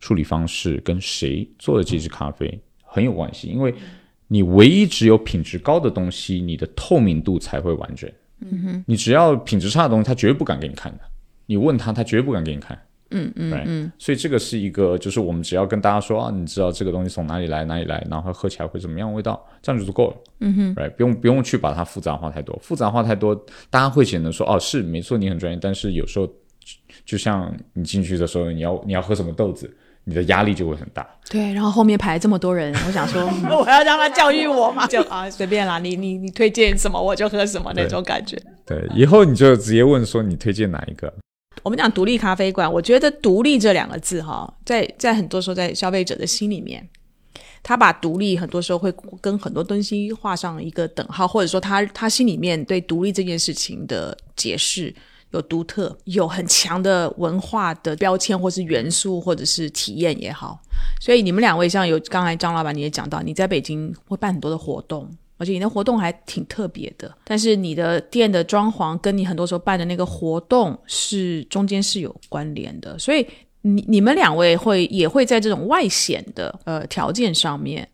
[0.00, 3.74] 处理方式跟谁做的这支咖啡很有关系，因为
[4.28, 8.08] 你唯一只有品质高的东西，你的透明度才会完整。
[8.38, 11.00] 嗯哼，你只要品质差的东西，他绝对不敢给你看的。
[11.46, 12.80] 你问他，他绝对不敢给你看。
[13.10, 20.16] 嗯嗯嗯，所以这个是一个，就是我们只要跟大家说啊，你知道这个东西从哪里来，哪里来，然后喝起来会怎么样味道，这样就足够了。
[20.40, 23.34] 嗯哼，right，不用不用去把它复杂化太多，复杂化太多，
[23.70, 26.28] 大家会显得说哦，是没错，你很专业，但是有时候
[27.04, 29.74] 就像你进去的时候，你要你要喝什么豆子。
[30.04, 31.06] 你的压力就会很大。
[31.28, 38.34] 对，然后后面排这么多人，我想说， 我要让他教育我嘛，就啊随便啦，你你你推荐什么我就喝什么那种感觉。
[38.64, 41.12] 对，以后你就直接问说你推荐哪一个。
[41.62, 46.88] 我们讲独立咖啡馆，我觉得“独立”这两个字哈，在在很多时候在消费者的心里面，
[47.62, 54.94] 他把独立很多时候会跟很多东西画上一个等号，或者说他他心里面对独立这件事情的解释。
[55.32, 60.58] 有独特、有很强的文化的标签，或是元素，或者是体验也好。
[61.02, 65.06] 所以你们两位像有刚才张老板你也讲到，你在北京会办很多的活动，
[65.38, 67.10] 而且你的活动还挺特别的。
[67.24, 72.98] 但是你的店的装潢跟你很多时候办的那个活动是中间是有关联的。
[72.98, 73.26] 所以
[73.62, 77.88] 你你们两位会也会在这种外显的呃条件上面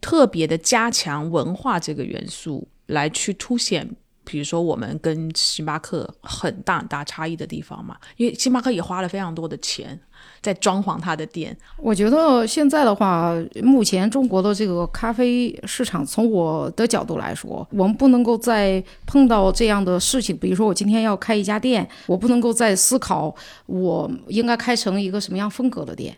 [0.00, 3.88] 特别的加强文化这个元素，来去凸显。
[4.30, 9.98] 比如说，我们跟星巴克很大很大差异的地方嘛，因为星巴克也花了非常多的钱
[10.42, 11.56] 在装潢它的店。
[11.78, 20.36] 我觉得现在的话，目前中国的这个咖啡市场，从我的角度来说，我们不能够再碰到这样的事情。
[20.36, 26.14] 比如说，我今天要开一家店，我不能够再思考我应该开成一个什么样风格的店。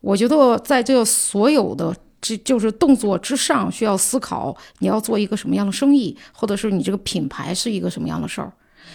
[0.00, 1.94] 我觉得在这所有的。
[2.22, 8.50] 这就是动作之上需要思考，你要做一个什么样的生意，或者是你这个品牌是一个什么样的事儿。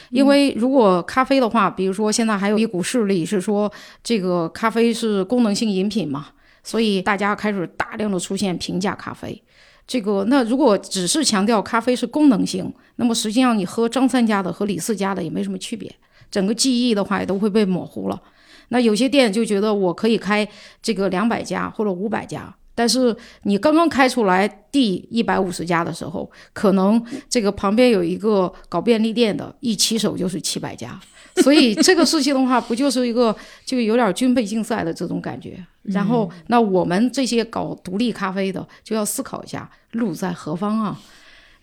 [0.10, 3.70] 因为如果咖啡的话，比如说现在还有一股势力是说
[4.02, 6.28] 这个咖啡是功能性饮品嘛，
[6.63, 9.44] 所以大家开始大量的出现平价咖啡。
[9.86, 15.94] 这个那如果只是强调咖啡是功能性，那么实际上你喝张三家的和李四家的也没什么区别，
[16.32, 18.22] 整个记忆的话也都会被模糊了。
[18.70, 20.48] 那有些店就觉得我可以开
[20.82, 22.56] 这个两百家或者五百家。
[22.78, 31.00] 但是你刚刚开出来第一百五十家的时候，可能这个旁边有一个搞便利店的，一起手就是七百家，
[31.38, 33.36] 所以这个事情的话，不就是一个
[33.66, 35.58] 就有点军备竞赛的这种感觉。
[35.82, 41.00] 然后，那我们这些搞独立咖啡的就要思考一下路在何方啊。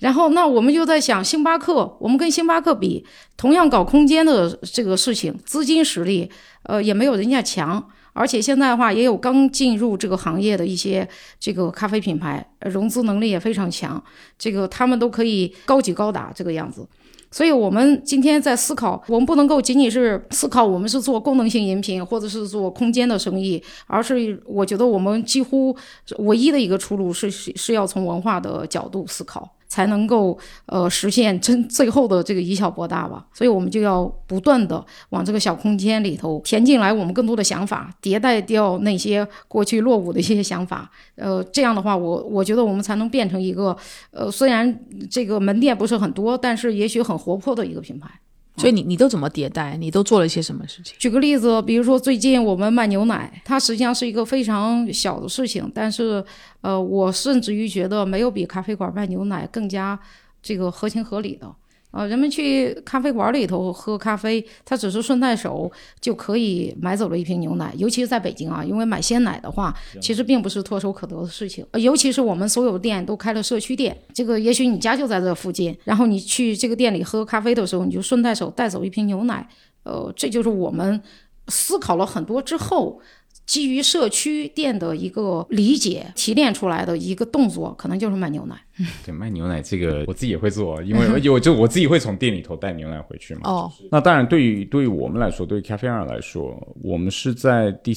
[0.00, 6.28] 然后，那我们就在想，星巴克，我们跟星巴克比，同样搞空间的这个事情，资金实力，
[6.64, 7.88] 呃，也没有人家强。
[8.14, 11.06] 而且现在的话，也有刚进入这个行业的一些
[11.38, 14.02] 这个咖啡品牌，融资能力也非常强，
[14.38, 16.88] 这个他们都可以高举高打这个样子。
[17.30, 25.76] 所以，我们今天在思考，我们不能够仅仅是思考我们是做功能性饮品或者是做空间的生意，而是我觉得我们几乎
[26.18, 29.56] 唯一的一个出路是是要从文化的角度思考。
[29.74, 40.88] 才能够呃实现真最后的这个以小博大吧，所以我们就要不断的往这个小空间里头填进来我们更多的想法，迭代掉那些过去落伍的一些想法。
[41.16, 43.76] 呃，这样的话，我我觉得我们才能变成一个
[44.12, 44.78] 呃虽然
[45.10, 48.08] 这个门店不是很多，但是也许很活泼的一个品牌。
[48.56, 49.76] 所以你你都怎么迭代？
[49.76, 50.94] 你都做了些什么事情？
[50.98, 56.24] 举个例子，比如说最近我们卖牛奶，它实际上是一个非常小的事情，但是，
[56.60, 59.98] 呃，我甚至于觉得没有比咖啡馆卖牛奶更加
[60.40, 61.52] 这个合情合理的。
[61.94, 67.72] 啊，人们去咖啡馆里头喝咖啡，他只是顺带手就可以买走了一瓶牛奶。
[67.76, 71.64] 尤其是在北京啊，因为买鲜奶的话，其实并不是唾手可得的事情。
[71.74, 79.48] 尤其是我们所有店都开了社区店，这个也许你家就在这附近，然后你去这个店里喝咖啡的时候，你就顺带手带走一瓶牛奶。
[79.84, 81.00] 呃，这就是我们
[81.46, 83.00] 思考了很多之后。
[83.46, 88.56] 基于社区店的一个理解提炼出来的一个动作，可能就是卖牛奶。
[89.04, 93.42] 对，卖牛奶这个我自己也会做，因为 我就我自己会从店里头带牛奶回去嘛。
[93.44, 97.94] 哦，那当然，对于对于我们来说，对于咖啡二来说，我们是在第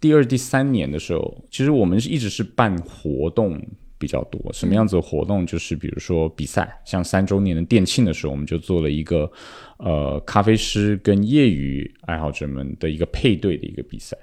[0.00, 3.60] 第二、第三年的时候，其实我们是一直是办活动
[3.98, 4.40] 比较多。
[4.52, 5.46] 什么样子的活动？
[5.46, 9.30] 就是比如说比赛，像三周年的店庆的时候，我们就做了一个
[9.76, 14.16] 呃咖啡师跟业余爱好者们的一个配对的一个比赛。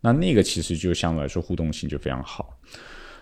[0.00, 2.58] 那那个其实就相对来说互动性就非常好。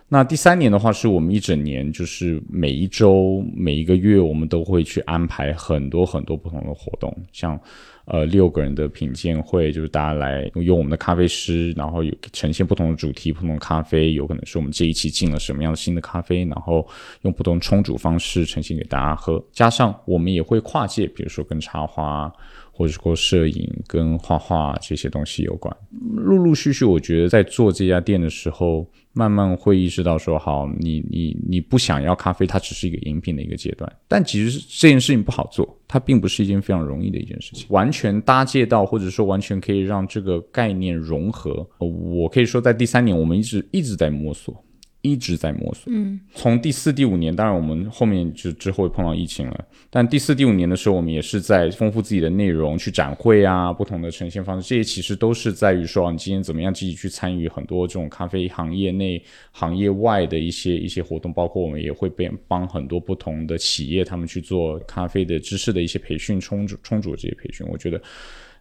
[0.08, 7.58] 那第三年的话，是我们一整年，就是每一周、每一个月，我们都会去安排很多很多不同的活动，像
[8.04, 16.86] 呃六个人的品鉴会，就是大家来用我们的咖啡师，然后有呈现不同的主题、不同的咖啡，有可能是我们这一期进了什么样的新的咖啡，然后
[17.22, 19.44] 用不同冲煮方式呈现给大家喝。
[19.50, 22.32] 加上我们也会跨界，比如说跟插花。
[22.76, 25.74] 或者说摄影跟画画这些东西有关，
[26.12, 33.90] 陆陆续续，我觉得在做这家店的时候，慢慢会意识到说，好，你你你不想要咖啡，它只是一个饮品的一个阶段。
[34.06, 37.66] 但其实这件事情不好做，它并不是一件非常容易的一件事情。
[37.70, 44.62] 完全搭建到，或者说完全可以让这个概念融合，我可以说在第三年，我们一直一直在摸索。
[45.06, 68.02] 一直在摸索，嗯，从第四、第五年，当然我们后面就之后会碰到疫情了，但第四、第五年的时候，我们也是在丰富自己的内容，去展会啊，不同的呈现方式，这些其实都是在于说，你今天怎么样积极去参与很多这种咖啡行业内、行业外的一些一些活动，包括我们也会帮帮很多不同的企业，他们去做咖啡的知识的一些培训、充足充足的这些培训，我觉得，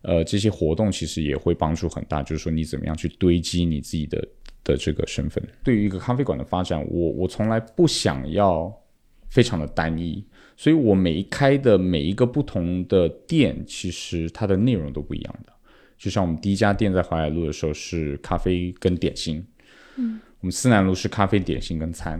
[0.03, 4.25] 呃，这些活动其实也会帮助很大，就是说你怎么样去堆积你自己的。
[4.65, 8.69] 的这个身份，对于一个咖啡馆的发展，我我从来不想要
[9.29, 10.21] 非常的单一，
[10.57, 15.53] 所以我每一开的每一个不同的店，其实它的内容都不一样的。
[15.97, 19.45] 就像我们第一家店在淮海路的时候是咖啡跟点心，
[19.95, 22.19] 嗯，我们思南路是咖啡点心跟餐，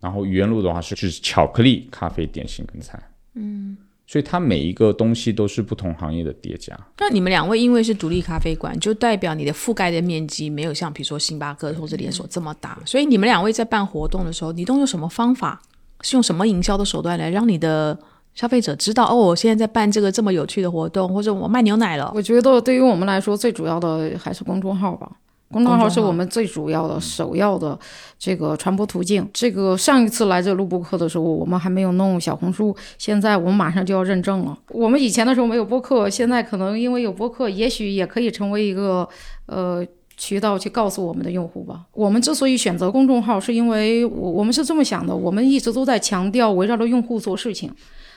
[0.00, 3.02] 然后愚园路的话是就是巧克力咖啡点心跟餐，
[3.34, 3.76] 嗯。
[4.08, 6.74] 所以它每一个东西都是不同行业的叠加。
[6.98, 12.78] 那你们两位因为是独立咖啡馆，就代表你的覆盖的面积没有像比如说星巴克或者连锁这么大。
[12.86, 15.60] 所以你们两位在办活动的时候，你都用什么方法？
[16.00, 17.98] 是用什么营销的手段来让你的
[18.34, 22.10] 消费者知道哦，我现在在办这个这么有趣的活动，或者我卖牛奶了？
[22.14, 25.10] 我觉得对于我们来说，最主要的还是公众号吧。
[25.50, 27.78] 公众号是我们最主要的、首要的
[28.18, 29.26] 这个传播途径。
[29.32, 34.58] 这个上一次来这录播课的时候，我们还没有弄小红书，现在我们马上就要认证了。
[34.70, 39.08] 我们以前的时候没有播客，现在可能因为有播客，也许也可以成为一个
[39.46, 39.82] 呃
[40.18, 41.86] 渠道去告诉我们的用户吧。
[41.94, 47.72] 我们之所以选择公众号，是因为我我们是这么想的：我们一直都在强调围绕着用户做事情，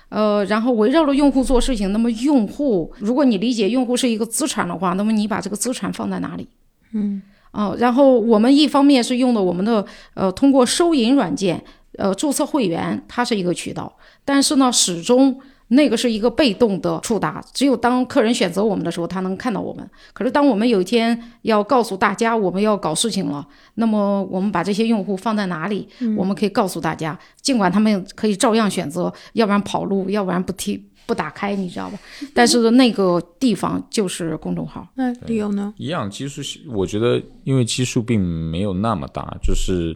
[0.09, 1.93] 呃，然后围绕着用户做事情。
[1.93, 6.49] 那么用户，如果你理解用户是一个资产的话，那么你把这个资产放在哪里？
[6.93, 11.63] 嗯，哦，然后我们一方面是用的我们的呃，通过收银软件，
[11.97, 19.89] 呃，注册会员，它是一个渠道，但是呢，始终那个是一个被动的触达，只有当客人选择我们的时候，他能看到我们。
[20.11, 25.87] 可是当我们有一天要告诉大家我们要搞事情了，那么我们把这些用户放在哪里？
[26.17, 30.83] 我们可以告诉大家，尽管他们可以照样选择，要不然跑路，要不然不听。
[31.05, 31.99] 不打开，你知道吧？
[32.33, 34.87] 但是那个地方就是公众号。
[34.95, 35.73] 那理由呢？
[35.77, 39.95] 一样，基数我觉得因为基数并没有那么大，就是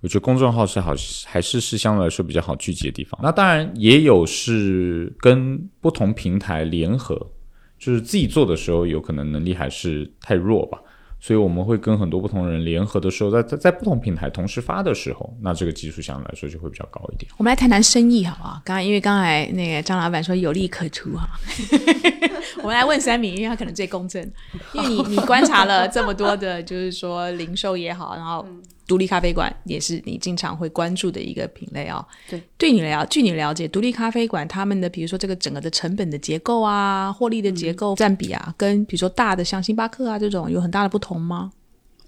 [0.00, 3.18] 我觉得公众号是好，还是是相对来说比较好聚集的地方。
[3.22, 7.14] 那当然也有是跟不同平台联合，
[7.78, 10.78] 就是自己做的时候，有可能能力还是太弱吧。
[11.18, 17.30] 所以我们会跟很多不同人联合的时候，在在在不同平台同时发的时候，那这个技术相对来说就会比较高一点。
[17.36, 18.60] 我们来谈谈生意好不好？
[18.64, 21.28] 刚刚因为刚才那个张老板说有利可图哈，
[22.62, 24.22] 我们来问三米，因为他可能最公正，
[24.74, 28.46] 因为你你观察了这么多的，就是说零售也好，然后。
[28.86, 32.04] 独立咖啡馆也是你经常会关注的一个品类哦。
[32.28, 41.50] 对，对你了，据你了解，独立咖啡馆他们的，比如说这个整个的成本的结构啊，获利的结构占比啊，跟比如说大的像星巴克啊这种有很大的不同吗？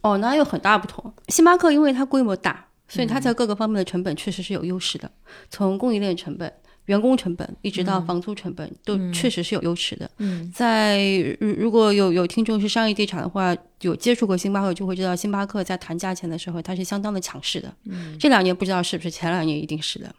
[0.02, 1.12] 哦，那有很大不同。
[1.28, 5.10] 星巴克因为它规模大，所以它在各个方面的成本确实是有优势的，
[5.50, 6.52] 从供应链成本。
[6.86, 10.10] 员工成本一直到房租成本都确实是有优势的。
[10.16, 10.98] 嗯，在
[11.38, 17.72] 如如果有有听众是商业地产的话，有接触过星巴克，就会知道星巴克在谈价钱的时候，它是相当的强势的。
[17.84, 20.12] 嗯，这两年不知道是不是，前两年一定是的。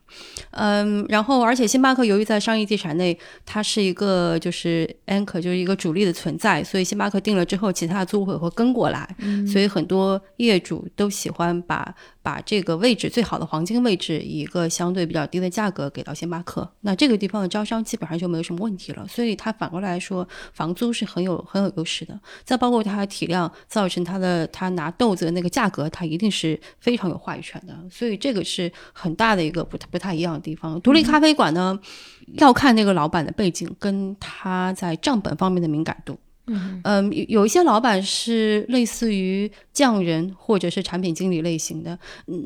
[0.51, 9.15] 嗯，然后而且星巴克由于在商业地产内，它是一个就是 anchor，就是一个主力的存在，所以星巴克定了之后，其他的租户会跟过来。
[9.19, 16.69] 嗯，所以很多业主都喜欢把把这个位置最好的黄金位置，以一个相对比较低的价格给到星巴克。
[16.81, 19.05] 那这个地方的招商基本上就没有什么问题了。
[19.07, 22.17] 所以它反过来说，房租是很有很有优势的。
[22.45, 23.48] 再包括它的体量。
[23.67, 30.79] 造成他的他拿豆子的那个价格，他一定是非常有话语权的，所以这个是很大的一个不不太一样的地方。
[30.81, 31.79] 独立咖啡馆呢，
[32.35, 36.17] 要看那个老板的背景跟他在账本方面的敏感度。
[36.83, 41.97] 嗯，有有一些老板是类似于匠人或者是产品经理类型的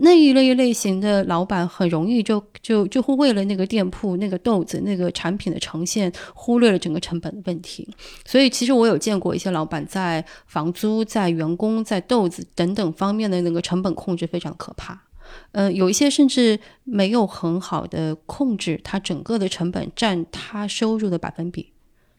[0.01, 7.87] 那一类类型的老板，很容易就就就会为了那个店铺那个豆子那个产品的呈现，忽略了整个成本的问题。
[8.25, 15.01] 所以其实我有见过一些老板在房租、在员工、在豆子等等方面的那个成本控制非常可怕。
[15.53, 21.72] 嗯，有一些甚至没有很好的控制，它整个的成本占他收入的百分比。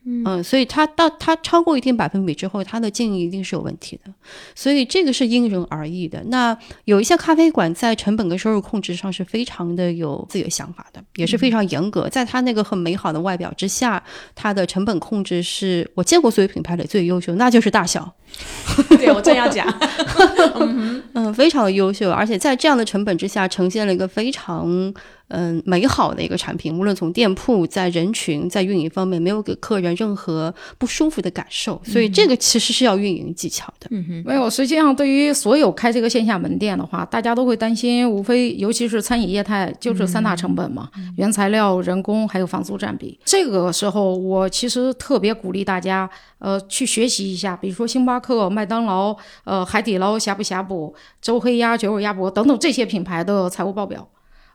[0.07, 4.13] 嗯，所以它到它超过一定百分比之后，它的经营一定是有问题的，
[4.55, 6.23] 所以这个是因人而异的。
[6.25, 12.07] 那有一些咖啡馆在成本跟收入控制上是非常的有自己的想法的，也是非常严格。
[12.09, 14.03] 在它那个很美好的外表之下，
[14.35, 18.15] 它的成本控制是我见过所有品牌里最优秀，那就是大小。
[18.99, 19.67] 对我正要讲，
[21.15, 24.93] 嗯，非常的优秀，而且在这样的成本之下，呈现了一个非常。
[25.29, 33.89] 嗯，美好的一个产品，无论从店铺、在人群、在运营方面，没有给客人任何不舒服的感受，所以这个其实是要运营技巧的。
[33.91, 34.51] 嗯哼，没有。
[34.51, 43.19] 实际上，对于所有开这个线下门店的话，大家都会担心，无非尤其是餐饮业态，就是三大成本嘛：原材料、人工还有房租占比。
[43.25, 46.09] 这个时候，我其实特别鼓励大家，
[46.39, 54.07] 呃，去学习一下，比如说星巴克、麦当劳、呃，海底捞、呷哺呷哺、周黑鸭、九尾鸭脖等等这些品牌的财务报表。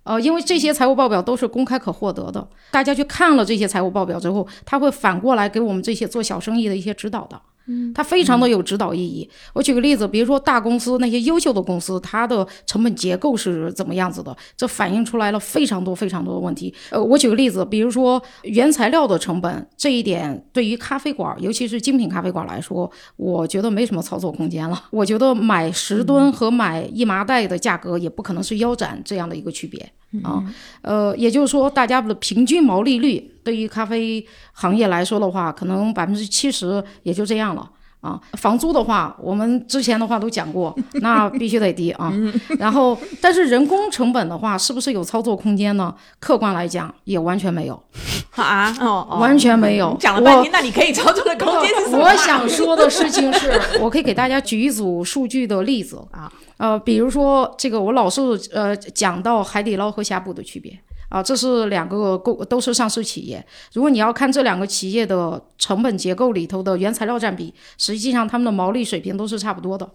[0.03, 7.39] 呃，因为这些财务报表都是公开可获得的，大家去看了这些财务报表之后，他会反过来给我们这些做小生意的一些指导的。
[7.69, 9.29] 嗯，它非常的有指导意义。
[9.53, 14.35] 我举个例子，比如说大公司那些优秀的公司，它的成本结构是怎么样子的？
[14.57, 16.73] 这反映出来了非常多非常多的问题。
[16.89, 24.85] 呃，我举个例子，比如说原材料的成本这一点，对于咖啡馆，尤其是精品咖啡馆来说，我觉得没什么操作空间了。
[24.89, 29.91] 我觉得买十吨和买一麻袋的价格也不可能是腰斩这样的一个区别
[30.23, 30.43] 啊。
[30.81, 33.31] 呃，也就是说，大家的平均毛利率。
[33.41, 37.67] 对于咖啡行业来说的话，可能百分之七十也就这样了
[37.99, 38.19] 啊。
[38.33, 42.13] 房租的话，我们之前的话都讲过，那必须得低啊。
[42.59, 45.91] 然后，但是人工成本的话，是不是有操作空间呢？
[46.19, 47.81] 客观来讲，也完全没有
[48.35, 49.97] 啊，哦，完全没有。
[49.99, 52.03] 讲了半天，那你可以操作的空间是什么？
[52.03, 58.21] 我想说的事情是，我可以给大家举一组数据的例子啊，呃，比如说这个，我老是
[58.53, 60.79] 呃讲到海底捞和呷哺的区别。
[61.09, 63.43] 啊，这是两个公都是上市企业。
[63.73, 69.89] 如果你要看这两个企业的成本结构里头的原材料占比，实际上他们的毛利水平都是差不多的。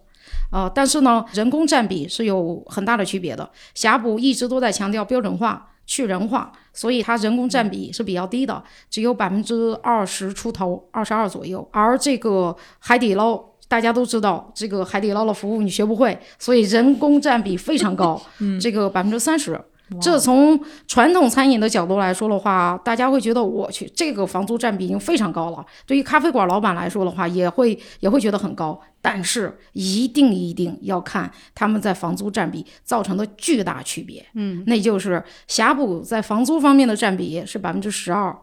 [0.51, 3.49] 啊，但是呢，人工占比是有很大的区别的。
[3.77, 8.61] 呷哺一直都在强调标准化、去人化，所以它人工占比是比较低的，
[8.91, 11.69] 只有百分之二十出头，二十二左右。
[11.71, 18.21] 而这个海底捞，大家都知道，这个海底捞的服务你学不会，所以人工占比非常高，
[18.61, 19.61] 这个百分之三十。
[20.01, 25.65] 这从传统餐饮的角度来说的话，大家会觉得我去这个房租占比已经非常高了。
[25.87, 28.81] 对于咖啡馆老板来说的话，也会也会觉得很高。
[29.03, 34.25] 但是一定一定要看他们在房租占比造成的巨大区别。
[34.33, 38.35] 嗯，那就是呷哺在房租方面的占比是百分之十二，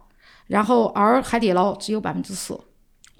[0.45, 2.57] 然后而海底捞只有百分之四。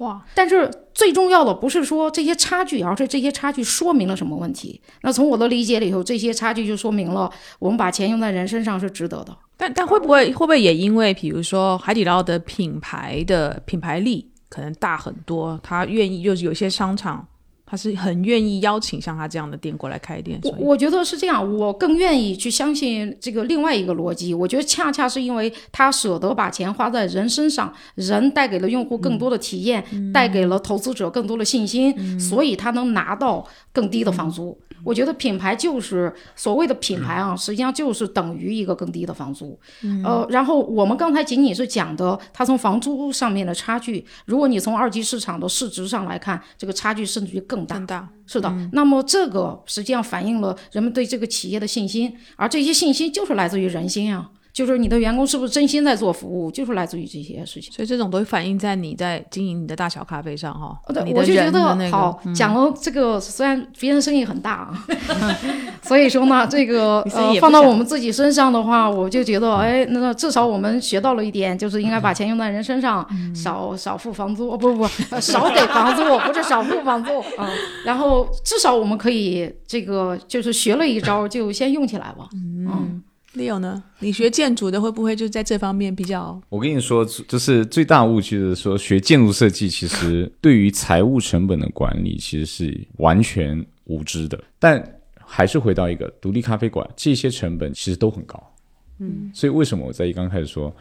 [0.02, 0.24] 哇！
[0.36, 4.82] 但是最重要的不是说这些差距，而是这些差距说明了什么问题？
[5.02, 9.38] 那从我的理解里头，这些差距就说明了我们把钱用在人身上是值得的。
[9.56, 17.28] 但但会不会会不会也因为，比如说海底捞的品牌的品牌力可能大很多，他愿意就是有些商场。
[17.72, 20.38] 他是很愿意邀请像他这样的店过来开店。
[20.44, 24.34] 我我觉得是这样，我更愿意去相信这个另外一个逻辑。
[24.34, 34.60] 我觉得恰恰是因为他舍得把钱花在人身上，人带给了用户更多的体验，带给了投资者更多的信心，所以他能拿到更低的房租。
[34.84, 39.58] 我觉得品牌就是所谓的品牌啊，实际上就是等于一个更低的房租。
[40.04, 44.04] 呃，然后我们刚才仅仅是讲的他从房租上面的差距。
[44.26, 47.76] 如果你从二级市场的市值上来看，这个差距甚至于更大。
[47.76, 48.53] 更大是的。
[48.74, 54.32] 那么这个实际上反映了人们对这个企业的信心，而这些信心就是来自于人心啊。
[54.54, 57.72] 就是你的员工是不是真心在做服务，就是来自于这些事情。
[57.74, 60.78] 所以这种都反映在你在经营你的大小咖啡上哈。
[60.93, 64.88] 对，我就觉得那个好嗯讲了这个，虽然别人生意很大啊，
[65.84, 74.88] 所以说呢， 这个呃放到我们自己身上的话，我就觉得哎，那至少我们学到了一点，就是应该把钱用在人身上，嗯少少付房租，哦不不
[75.20, 77.49] 少给房租，不是少付房租 啊。
[77.86, 82.28] 然后至少我们可以这个就是学了一招，就先用起来吧。
[82.34, 83.02] 嗯
[83.36, 83.82] Leo 呢？
[84.00, 86.40] 你学建筑的会不会就在这方面比较？
[86.50, 94.38] 我跟你说，就是最大误区就是说，学建筑设计其实 对于财务成本的管理其实是完全无知的。
[94.60, 94.84] 但
[95.26, 98.54] 还是回到一个独立咖啡馆，这些成本其实都很高。
[99.00, 100.76] 嗯，所以为什么我在一刚开始说，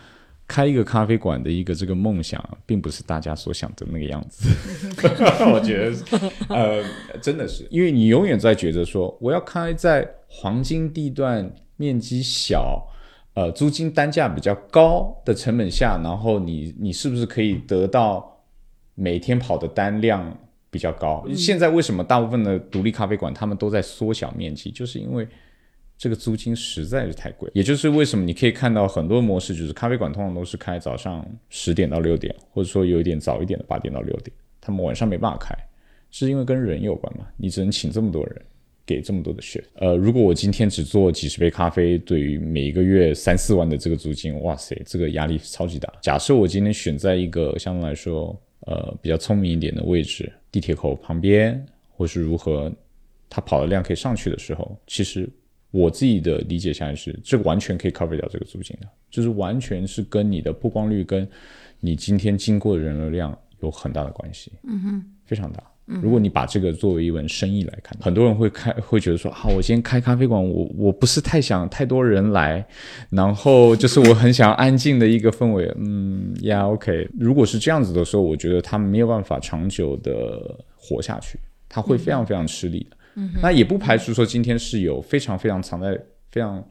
[0.49, 4.49] 开一个咖啡馆的一个这个梦想，并不是大家所想的那个样子。
[5.55, 6.85] 我觉得，呃，
[7.23, 11.49] 真的是，因为你永远在觉得说，我要开在黄金地段，
[11.81, 12.87] 面积小。
[13.33, 18.45] 呃，租金单价比较高的成本下，然后你你是不是可以得到
[18.97, 20.37] 每天跑的单量
[20.69, 21.25] 比较高？
[21.35, 25.27] 现在为什么大部分的独立咖啡馆他们都在缩小面积，就是因为
[25.97, 27.49] 这个租金实在是太贵。
[27.55, 35.55] 也就是为什么你可以看到很多模式，就是咖啡馆通常都是开早上十点到六点，或者说有一点早一点的八点到六点，他们晚上没办法开，
[36.11, 37.25] 是因为跟人有关嘛？
[37.37, 38.43] 你只能请这么多人。
[38.91, 45.93] 给这么多的血，呃，如果我今天只做几十杯咖啡，对于每一个月三四万的这个租金，哇塞，这个压力超级大。
[46.03, 48.37] 假设我今天选在一个相对来说，
[48.67, 52.73] 呃，比较聪明一点的位置，地铁口旁边，或是如何，
[53.29, 55.31] 它跑的量可以上去的时候，其实
[55.71, 61.29] 我自己的理解下来是，这个完全可以 cover 掉这个租金的，就是完全是跟你的曝光率跟
[61.79, 65.63] 你今天经过的人流量有很大的关系，嗯哼，非常大。
[66.01, 72.65] 如果你把这个作为一门生意来看，很多人会开会觉得说啊，我今天开咖啡馆，我我不是太想太多人来，
[73.11, 77.09] 然后就是我很想要安静的一个氛围，嗯呀，OK。
[77.19, 81.39] 如果是这样子的时候，我觉得他们没有办法长久的活下去，
[81.69, 82.97] 他会非常非常吃力的。
[83.17, 85.99] 嗯，那也不排除说今天是有非常非常藏在
[86.31, 86.65] 非常。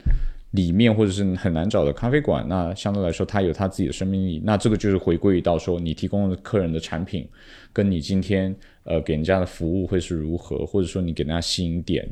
[0.53, 4.41] 里面或者是很难找的咖啡馆，那相对来说它有它自己的生命力。
[4.43, 7.29] 那这个就是回归到说你提供的客人的产品，
[7.71, 12.07] 跟你今天呃给人家的服务会是如何，或者说你给人家吸引点。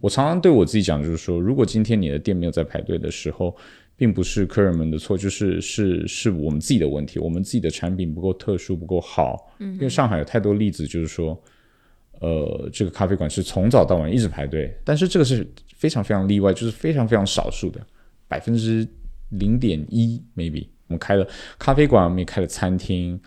[0.00, 3.56] 我常常对我自己讲，就是说，如果今天你的店没有在排队的时候，
[3.96, 9.52] 并不是客人们的错，就是是是我们自己的问题，我们自己的产品不够特殊，不够好。
[9.58, 11.40] 嗯，因为上海有太多例子，就是说，
[12.20, 15.46] 呃，这个咖啡馆是从早到晚一直排队，但是这个是。
[15.76, 17.78] 非常非常例外，就是非常非常少数的
[18.26, 18.88] 百分之
[19.30, 20.66] 零点一，maybe。
[20.86, 23.20] 我们开了咖啡馆，我们也开了餐厅，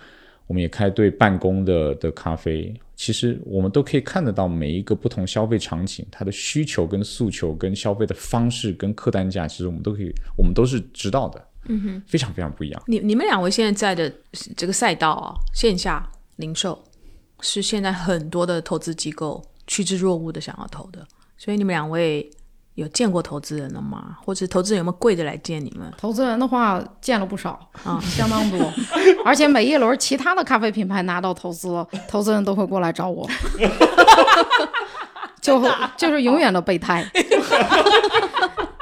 [0.48, 2.74] 我们也开对办公的的咖啡。
[2.96, 11.48] 其实我们都可以看得到每一个不同消费场景，它的需求跟诉求跟消费的方式跟客单价，其实我们都可以，我们都是知道的。
[11.68, 12.84] 嗯哼，非常非常不一样。
[12.88, 14.12] 你你们两位现在在的
[14.56, 16.82] 这个赛道啊，线下零售
[17.42, 21.06] 是现在很多的投资机构趋之若鹜的想要投的，
[21.38, 22.28] 所以你们两位。
[22.78, 24.18] 有见过投资人了吗？
[24.24, 25.92] 或者投资人有没有跪着来见你们？
[25.98, 28.72] 投资人的话见了不少啊，相当多，
[29.26, 33.28] 而且每一轮其他的咖啡品牌拿到投资，投资人都会过来找我，
[35.42, 35.60] 就
[35.98, 37.04] 就是永远的备胎。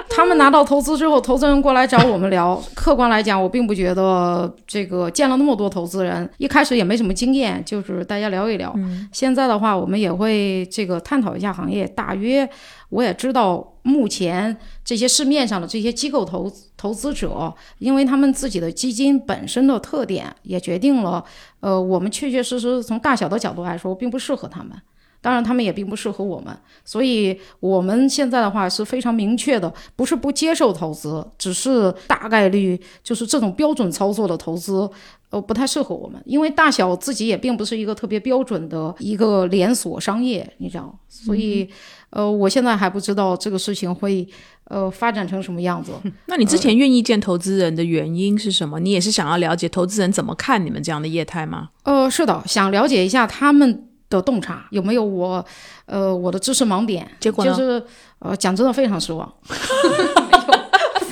[0.10, 2.62] 他们拿到投资之后，投资人过来找我们聊。
[2.74, 8.76] 客观来讲，我并不觉得这个见了那么多投资人，一开始也没什么经验，就是大家聊一聊。
[9.14, 12.50] 现在的话，我们也会这个探讨一下行业，大约
[12.89, 21.23] 我也知道目前这些市面上的这些机构投投资者，因为他们自己的基金本身的特点，也决定了，
[21.59, 24.71] 呃，我们确确实实从大小的角度来说，并不适合他们。
[25.21, 34.88] 当然，他们也并不适合我们，所以我们现在的话是非常明确的，不是不接受投资，只是大概率就是这种标准操作的投资，
[35.31, 41.67] 呃，不太适合我们，因为大小自己也并不是一个特别标准的一个连锁商业，你知道，所以，
[42.10, 44.28] 呃，我现在还不知道这个事情会
[44.66, 45.91] 呃发展成什么样子。
[46.28, 48.80] 那你之前愿意见投资人的原因是什么？
[48.80, 51.70] 你也是想要了解投资人怎么看你们这样的业态吗？
[51.84, 53.89] 呃，是的，想了解一下他们。
[54.08, 55.43] 的洞察有没有我，
[55.88, 57.10] 呃，我的知识盲点？
[57.20, 57.84] 结果就是
[58.20, 59.28] 呃，讲真的非常失望，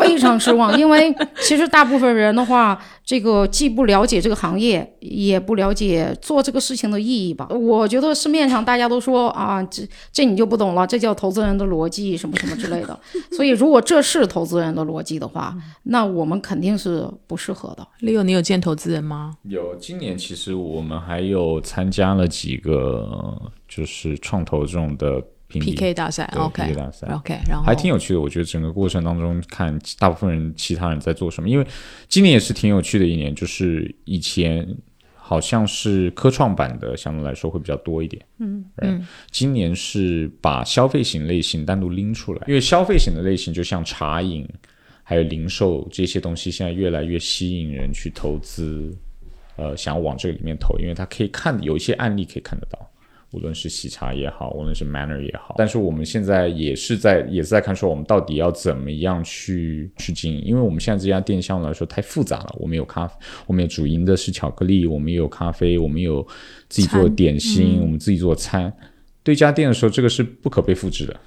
[0.04, 0.78] 非常失望。
[0.78, 7.47] 因为其实大部分人的话，这个既不了解这个行业，也不了解做这个事情的意义吧。
[7.49, 12.97] 我觉得市面上大家都说啊，这这你就不懂了，这叫投资人的逻辑什么什么之类的。
[13.32, 17.88] 所以如果这是投资人的逻辑的话，那我们肯定是不适合的。
[18.01, 19.36] Leo，你有见投资人吗？
[19.43, 25.22] 有，今年其实我们还有参加了几个就是创投这种的
[25.60, 28.22] PK 大赛，OK 大赛 OK，然后还挺有趣的。
[28.22, 31.68] 我觉得整个过程当中看大部分人其他人在做什么，因为
[32.08, 34.68] 今年也是挺有趣的一年，就是以前
[35.16, 44.47] 好像是科创板的相对来说会比较多一点，嗯嗯，今年是把消费型类型单独拎出来，因为消费型的类型就像茶饮。
[45.06, 48.89] 还有零售这些东西，现在越来越吸引人去投资，
[49.58, 52.89] 呃，想要往这个里面投，因为它可以看有一些案例可以看得到，
[53.34, 55.56] 无论是喜茶也好，无论是 Manner 也好。
[55.58, 62.56] 但是我们现在也是在也是在看说，我们到底要怎么样去去经营，因为我们现在这家店相对来说太复杂了。
[62.60, 63.16] 我们有咖啡，
[63.48, 66.26] 我们有主营的是巧克力，我们也有咖啡，我们有
[66.70, 68.72] 自己做点心，我们自己做餐。
[69.24, 71.20] 对一家店的时候，这个是不可被复制的。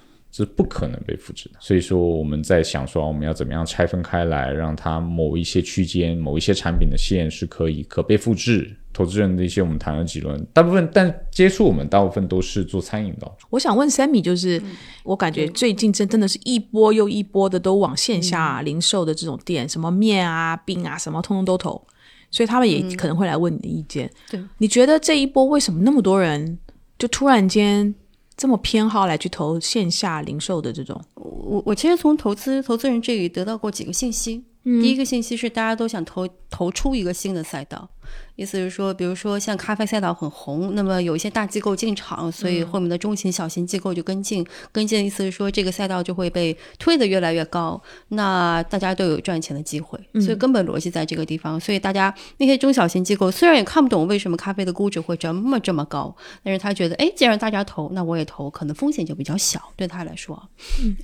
[0.45, 8.77] 是不可能被复制的，所以说我们在想说，我们要怎么样拆分开来，让它某一些区间、某一些产品的线是可以可被复制。
[8.93, 13.31] 投资人的一些我们谈了几轮，大部分但接触我们大部分都是做餐饮的。
[13.51, 14.61] 我想问 Sammy，就是
[15.05, 21.87] 我感觉最近真真的是一波又一波的都往线下零售的这种店，什么面啊、冰啊，什么通通都投，
[22.31, 24.11] 所以他们也可能会来问你的意见。
[24.31, 26.59] 对，你觉得这一波为什么那么多人
[26.99, 27.95] 就突然间？
[28.37, 34.45] 这么偏好来去投线下零售的这种，我我其实从投资投资人这里得到过几个信息。
[34.67, 37.89] 第一个信息是大家都想投投出一个新的赛道。
[38.37, 44.47] 意思是说，比如说像咖啡赛道很红，那么有一些大机构进场，所以后面的中型、小型机构就跟进。
[44.71, 49.99] 跟进的意思是说，这个赛道就会被推得越来越高，那大家都有赚钱的机会。
[50.21, 51.59] 所以根本逻辑在这个地方。
[51.59, 56.15] 所以大家那些中小型机构虽然也看不懂为什么咖啡的估值会这么这么高，
[56.45, 60.41] 但是他觉得，哎，既然大家投，那我也投，可能风险就比较小，对他来说。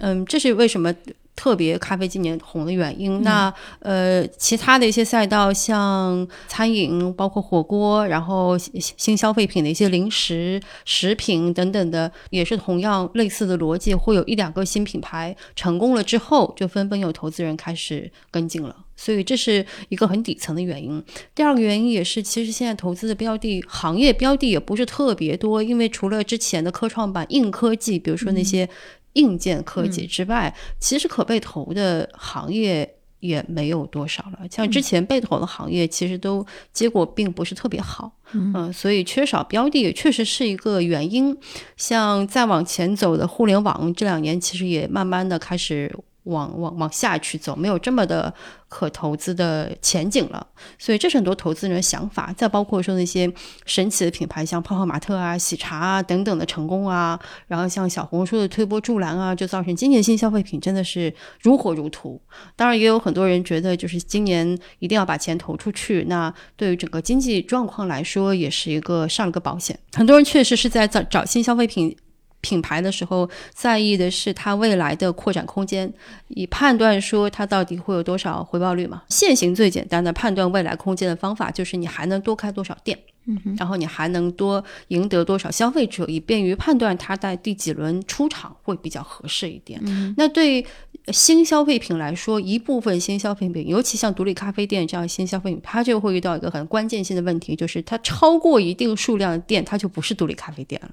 [0.01, 0.95] 嗯，这是为什么。
[1.43, 21.03] 特别咖啡今年红的原因，那呃，其他的一些赛道，像餐饮，包括火锅，然后新消费品的一些零食、食品等等的，也是同样类似的逻辑，会有一两个新品牌成功了之后，就纷纷有投资人开始跟进了，所以这是一个很底层的原因。
[21.35, 28.69] 第二个原因也是，其实现在投资的标的行业标的也不是特别多，因为除了之前的科创板硬科技，比如说那些。
[29.15, 34.41] 硬件科技之外，其实可被投的行业也没有多少了。
[34.51, 41.37] 像之前被投的行业，其实都结果并不是特别好，嗯，所以缺少标的也确实是一个原因。
[41.77, 45.95] 像再往前走的互联网，这两年其实也慢慢的开始。
[46.25, 48.33] 往往往下去走，没有这么的
[48.69, 50.47] 可投资的前景了，
[50.79, 52.33] 所以这是很多投资人的想法。
[52.37, 53.33] 再包括说那些
[53.67, 57.19] 神奇的品牌，像泡泡玛特啊、喜茶啊等等的成功啊，
[57.49, 62.21] 然后像小红书的推波助澜啊，就造成今年新消费品真的是如火如荼。
[62.55, 69.79] 当然，也有很多人觉得，就是今年一定要把钱投出去，那对于整个经济状况来说，也是一个上个保险。
[69.95, 71.97] 很多人确实是在找找新消费品。
[72.43, 75.91] 品牌的时候，在意的是它未来的扩展空间，
[76.29, 79.03] 以判断说它到底会有多少回报率嘛。
[79.09, 89.81] 现行最简单的判断未来空间的方法，就是你还能多开多少店，嗯，然后你还能多赢得多少消费者，以便于判断它在第几轮出场会比较合适一点。
[90.17, 90.67] 那对
[91.13, 100.91] 新消费品来说，一部分新消费品，尤其像独立咖啡店这样新消费品，它就会遇到一个很关键性的问题，就是它超过一定数量的店，它就不是独立咖啡店了。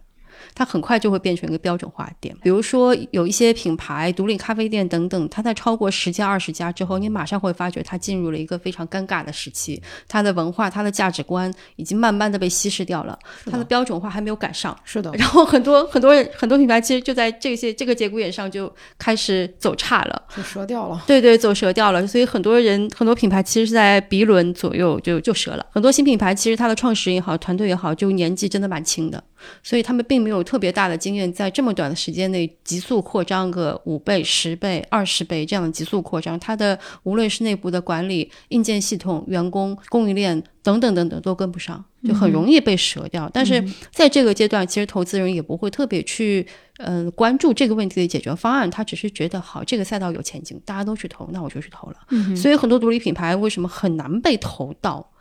[0.54, 14.78] 它很快就会变成一个标准化店，比如说有一些品牌、独立咖啡店等等，它在超过十家、二十家之后，你马上会发觉它进入了一个非常尴尬的时期，它的文化、它的价值观已经慢慢的被稀释掉了，它的标准化还没有赶上。
[14.84, 21.04] 是的，然后很多很多很多品牌其实就在这些这个节骨眼上就开始走差了，就折掉了。
[21.08, 22.06] 对对，走折掉了。
[22.06, 25.66] 所以很多人很多品牌其实是在 B 轮左右就就折了。
[25.72, 29.24] 很多新品牌其实它的创始人也好，团队也好，就年纪真的蛮轻的。
[29.64, 43.30] 所以他们并没有特别大的经验，在这么短的时间内急速扩张个五倍、十倍、二十倍这样的急速扩张，它的无论是内部的管理、硬件系统、员工、供应链等等等等都跟不上，就很容易被折掉。
[43.34, 46.46] 但是在这个阶段，其实投资人也不会特别去
[46.78, 52.36] 嗯关注这个问题的解决方案，他只是觉得好这个赛道有前景，大家都去投，那我就去投了。
[52.36, 55.12] 所以很多独立品牌为什么很难被投到？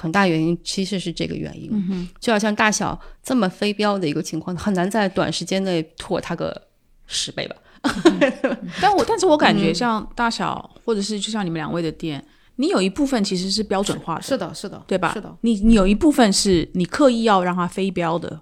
[0.00, 6.62] 很大原因其实是这个原因，就好像大小这么飞镖的一个情况，很难在短时间内拓它个
[7.06, 7.56] 十倍吧。
[8.80, 12.24] 但我但是我感觉像大小，或者是就像你们两位的店，
[12.56, 15.12] 你有一部分其实是标准化的，是的，是的，对吧？
[15.12, 18.40] 是的，你你有一部分是你刻意要让它非标的，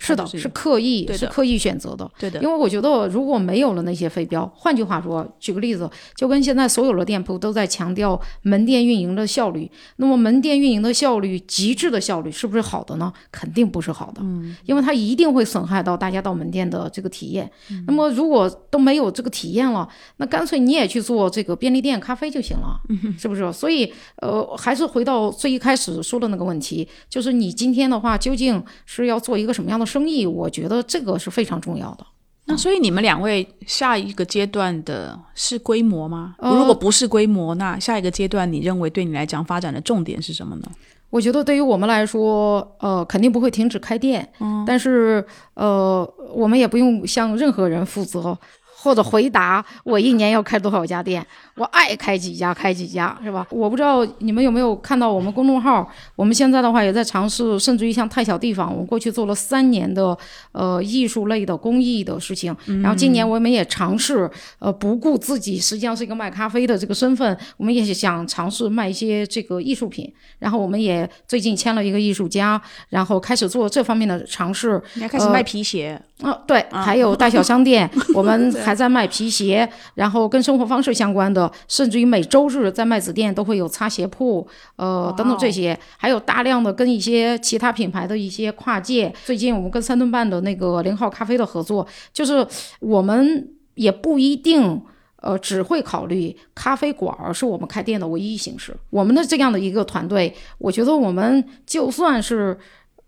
[0.00, 2.10] 是的，是刻意，是刻意选择的。
[2.18, 13.12] 对的，因为我觉得如果没有了那些飞镖，换句话说，举个例子，就跟现在所有的店铺都在强调门店运营的效率，那么门店运营的效率，极致的效率是不是好的呢？
[13.30, 17.50] 肯定不是好的，嗯，因为它一定会损害到大家到门店的这个体验。
[17.86, 22.80] 那么如果都没有这个体验了，那干脆你也去做这个便利店咖啡就行了，
[23.18, 23.52] 是不是？
[23.52, 30.24] 所以，呃，还是回到最一开始说的那个问题，就是你今天的话，究竟是要做一个什么样的生意？
[30.24, 32.06] 我觉得这个是非常重要的。
[32.46, 36.34] 那所以你们两位下一个阶段的是规模吗？
[36.40, 40.62] 如果不是规模，那下一个阶段你认为对你来讲发展的重点是什么呢？
[41.10, 48.36] 我觉得对于我们来说，呃，肯定不会停止开店，嗯，但是呃，我们也不用向任何人负责。
[48.82, 51.24] 或者回答我一年要开多少家店，
[51.54, 53.46] 我爱开几家开几家，是吧？
[53.50, 60.16] 我不知道你们有没有看到我们公众号，我们现在的话也在尝试，甚至于像太小地方，我们过去做了三年的
[60.52, 64.28] 呃艺术类的公益的事情，然后今年我们也尝试
[64.58, 76.00] 呃不顾自己实际上是一个卖咖啡的这个身份，我们也想尝试卖一些这个艺术品，然后我们也最近签了一个艺术家，然后开始做这方面的尝试，你还开始卖皮鞋。
[76.22, 84.46] 啊，对，还有大小商店，我们还在卖皮鞋，然后跟生活方式相关的，甚至于每周日在麦子店都会有擦鞋铺，
[84.76, 89.12] 呃，等等这些，还有大量的跟一些其他品牌的一些跨界。
[89.24, 92.46] 最近我们跟三顿半的那个零号咖啡的合作，就是
[92.80, 94.82] 我们也不一定，
[95.22, 98.76] 呃，只会考虑咖啡馆是我们开店的唯一形式。
[98.90, 102.58] 我们的这样的一个团队，我觉得我们就算是。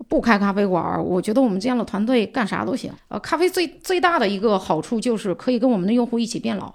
[0.09, 2.93] 不开咖啡馆，我觉得我们这样的团队干啥都行。
[3.09, 6.73] 呃，咖啡最最大的一个好处就是可以跟我们的用户一起变老。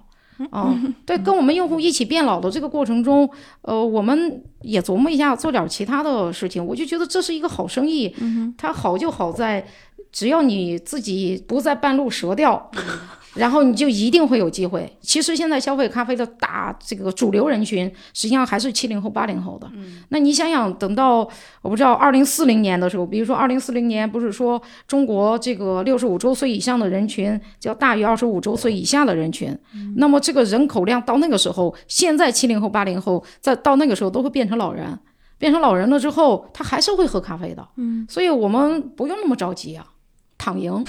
[0.51, 0.71] 啊，
[1.03, 3.27] 对，跟我们用户一起变老的这个过程中，
[3.61, 6.63] 呃，我们也琢磨一下做点其他的事情。
[6.63, 8.15] 我就觉得这是一个好生意。
[8.55, 9.65] 它好就好在，
[10.11, 12.69] 只要你自己不在半路折掉。
[13.37, 14.91] 然后你就一定会有机会。
[15.01, 19.69] 其实现在消费咖啡的大这个主流人群，实际上还是七零后、八零后的。
[19.73, 21.19] 嗯，那你想想，等到
[21.61, 29.57] 我不知道二零四零年的时候，比如说二零四零年，不是说中国这个六十五周岁以上的人群叫大于二十五周岁以下的人群，
[29.95, 34.97] 那么这个人口量到那个时候，现在七零后、八零后在到那个时候都会变成老人，
[35.37, 37.67] 变成老人了之后，他还是会喝咖啡的。
[37.75, 39.85] 嗯，所以我们不用那么着急啊，
[40.37, 40.83] 躺赢。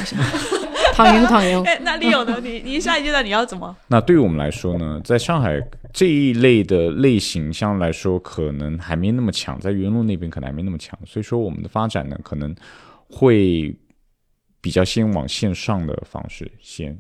[0.98, 1.64] 躺赢， 躺赢。
[1.82, 2.40] 那李勇呢？
[2.42, 3.74] 你你下一阶段你要怎么？
[3.86, 12.54] 那对于我们来说呢，在上海这一类的类型相对来说，可能还没那么强，在云路那边可能还没那么强，所以说我们的发展呢，可能
[13.08, 13.74] 会
[14.60, 16.98] 比较先往线上的方式先，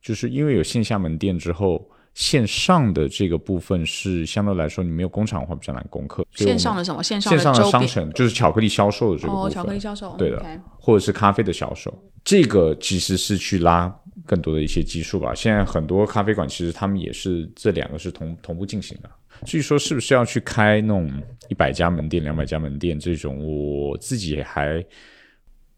[0.00, 1.88] 就是因为有线下门店之后。
[2.18, 6.26] 线上的这个部分是相对来说，你没有工厂的话比较难攻克。
[6.34, 7.00] 线上的什么？
[7.00, 9.46] 线上线上的商城就是巧克力销售的这个部分。
[9.46, 13.88] 哦，巧克力销售，对的，或者是咖啡的销售，这个其实是去拉
[14.26, 15.32] 更多的一些基数吧。
[15.32, 19.08] 现在很多咖啡馆其实他们也是这两个是同同步进行的。
[19.46, 21.08] 至于说是不是要去开那种
[21.48, 24.84] 一百家门店、两百家门店这种，我自己还。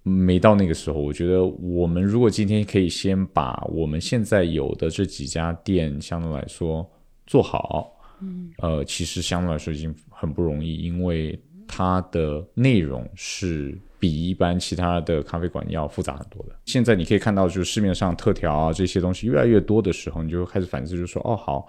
[0.03, 6.88] 没到那个时候，我觉得我们如果今天可以先把我们现在有的这几家店相对来说
[7.26, 7.92] 做好，
[8.22, 11.38] 嗯，呃，其实相对来说已经很不容易，因为
[11.68, 16.57] 它的内容是比一般其他的咖啡馆要复杂很多的。
[16.64, 21.68] 现在你可以看到，就是市面上特调啊这些东西越来越多的时候，你就开始反思，就说哦好，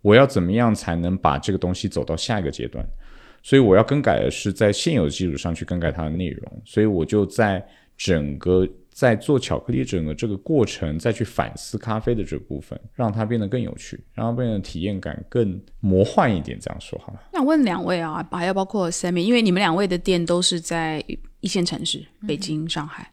[0.00, 2.82] 我要怎么样才能把这个东西走到下一个阶段？
[3.46, 7.64] 所以我要更改的是在现有的基础上去更改它的内容，所以我就在
[7.96, 16.58] 整个在做巧克力整个这个过程再去反思咖啡的这部分，让它变得更有趣，让它变得体验感更魔幻一点。
[16.60, 17.22] 这样说好了。
[17.32, 21.00] 那问两位啊，还要包括 Sammy，因为你们两位的店都是在
[21.38, 23.12] 一线城市，北京、上海。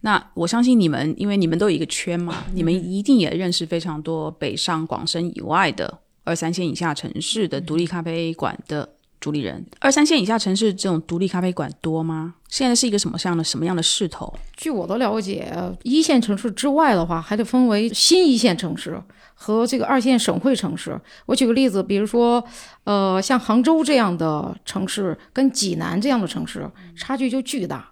[0.00, 8.93] 那我相信你们，因为你们都有一个圈嘛， 你们一定也认识非常多北上广深以外的二三线以下城市的独立咖啡馆的。
[9.24, 12.34] 主理人，二三线以下城市这种独立咖啡馆多吗？
[12.46, 14.30] 现在是一个什么样的什么样的势头？
[14.54, 15.50] 据我的了解，
[15.82, 19.02] 一线城市之外的话，还得分为新一线城市
[19.32, 21.00] 和这个二线省会城市。
[21.24, 22.44] 我举个例子，比如说，
[22.84, 27.88] 呃，像杭州这样的城市跟济南这样的城市， 差距就巨大。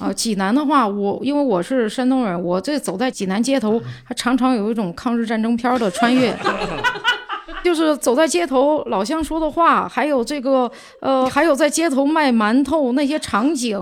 [0.00, 6.36] 啊，济南的话，我因为我是山东人，我这走在济南街头，还常常有一种抗日战争片的穿越。
[7.66, 13.76] 就是走在街头，老乡说的话，还有这个，呃，还有在街头卖馒头那些场景，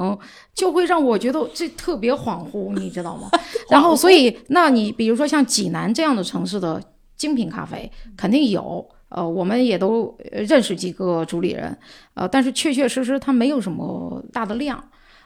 [0.55, 3.29] 就会让我觉得这特别恍惚，你知道吗？
[3.69, 6.83] 然后，所以，那你比如说像济南这样的城市的
[7.15, 11.77] 精品咖啡，肯定有，呃，我们也都认识几个主理人，
[12.15, 14.83] 呃，但是确确实实它没有什么大的量。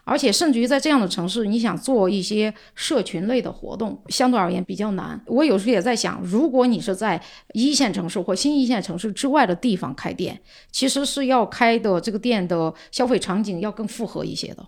[0.09, 5.21] 而且甚至于在这样的城市，你想做一些社群类的活动，相对而言比较难。
[5.27, 10.41] 我有时候也在想，如果你是在一线城市或新一线城市之外的地方开店，
[10.73, 14.67] 其实是要开的这个店的消费场景要更复合一些的。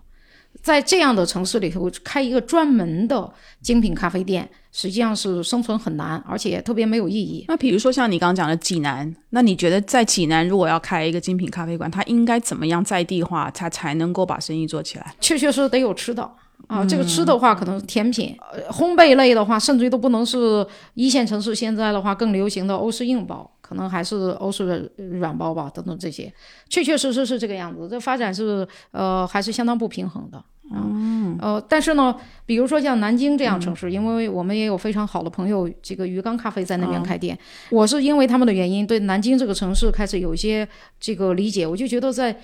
[0.62, 3.32] 在这样的城市里头开一个专门的
[3.62, 7.44] 精品咖啡店，实际上是生存很难，而且特别没有意义。
[7.48, 15.14] 那比如说像你刚刚讲的济南，那你觉得在济南如果要开一个精品咖啡馆，它应该怎么样在地化，它才能够把生意做起来？
[15.20, 16.30] 确确实实得有吃的
[16.66, 24.90] 啊，这个吃的话可能甜品、呃烘焙类的话，甚至于都不能是一线城市现在的话更流行的欧式硬包，可能还是欧式的
[25.20, 26.32] 软包吧，等等这些，
[26.68, 27.88] 确确实实是这个样子。
[27.88, 30.42] 这发展是呃还是相当不平衡的。
[30.72, 37.38] 嗯，呃，但是呢，比如说像南京这样城市，因为我们也有非常好的朋友，这个鱼缸咖啡在那边开店，
[37.70, 40.66] 我是因为他们的原因，对南京这个城市开始有一些
[40.98, 42.36] 这个理解，我就觉得在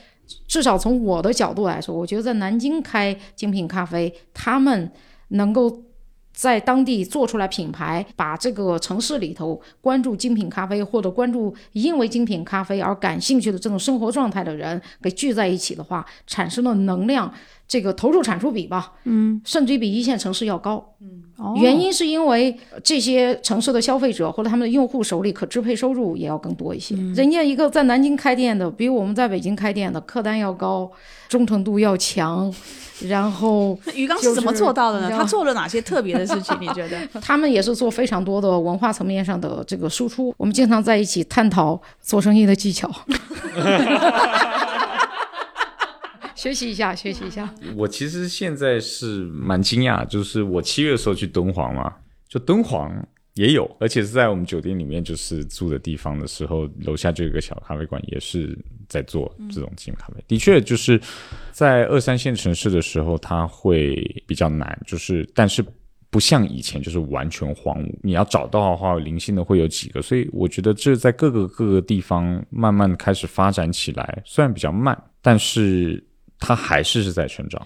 [0.46, 4.88] 至少从我的角度来说，我觉得在南京开精品咖啡，他们
[5.30, 5.82] 能够。
[6.36, 17.32] 在当地做出来品牌，把这个城市里头关注精品咖啡或者关注因为精品咖啡而感兴趣的这种生活状态的人给聚在一起的话，产生的能量，
[17.66, 20.92] 这个投入产出比吧，嗯，甚至于比一线城市要高。
[21.00, 21.22] 嗯，
[21.56, 26.94] 原因是因为这些城市的消费者或者他们的用户手里可支配收入也要更多一些。
[27.14, 30.92] 人家一个在南京开店的，比我们在北京开店的客单要高，
[31.28, 32.52] 忠诚度要强。
[33.08, 35.10] 然后鱼缸是怎么做到的呢？
[35.16, 36.56] 他做了哪些特别的事情？
[36.60, 36.98] 你觉得？
[37.20, 40.34] 他们也是做非常多的文化层面上的这个输出。
[40.38, 42.90] 我们经常在一起探讨做生意的技巧，
[46.34, 47.48] 学习一下，学习一下。
[47.76, 51.92] 我其实现在是蛮惊讶，就是我七月的时候去敦煌嘛，
[52.28, 52.90] 就敦煌
[53.36, 58.58] 也有，而且是在我们酒店里面就是住的地方的时候，楼下就有个小咖啡馆，也是
[58.88, 60.24] 在做这种精品咖啡。
[60.26, 60.98] 的确，就是
[61.52, 63.94] 在二三线城市的时候，它会
[64.26, 65.62] 比较难，就是但是
[66.08, 70.00] 不像以前就是完全荒芜，你要找到的话，零星的会有几个。
[70.00, 76.02] 所以我觉得这在各个各个地方慢慢开始发展起来，虽然比较慢，但是
[76.38, 77.60] 它还是是在成长。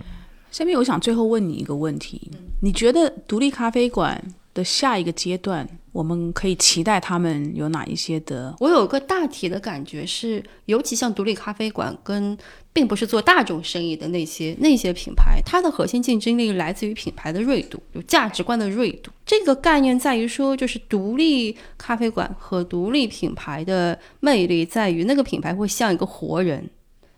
[0.50, 2.28] 下面我想最后问你一个问题：
[2.60, 4.20] 你觉得独立咖啡馆？
[4.52, 8.54] 的下一个阶段，我们可以期待他们有哪一些的？
[8.60, 12.36] 我有个大体的感觉是，尤其像独立咖啡馆跟
[12.72, 19.10] 并不是做大众生意的那些那些品牌，它的核心竞争力来自于品牌的锐度，有价值观的锐度。
[19.24, 26.68] 这个概念在于说，就是独立咖啡馆和独立品牌的魅力在于，那个品牌会像一个活人，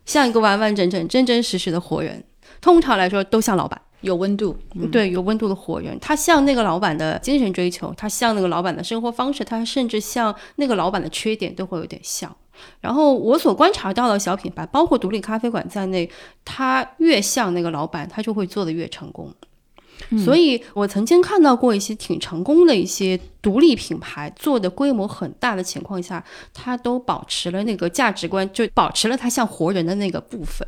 [0.05, 2.23] 像一个完完整整、真真实实的活人。
[2.61, 3.81] 通常来说，都像老板。
[4.03, 4.57] 有温度，
[4.91, 12.35] 对，有温度的活人，他像那个老板的精神追求，他像那个老板的生活方式，他甚至像那个老板的缺点都会有点像。
[12.81, 16.09] 然后我所观察到的小品牌，包括独立咖啡馆在内，
[16.45, 19.33] 他越像那个老板，他就会做得越成功。
[20.25, 26.23] 所以我曾经看到过一些挺成功的一些独立品牌，做的规模很大的情况下，
[26.53, 30.67] 他都保持了那个价值观，就保持了他像活人的那个部分。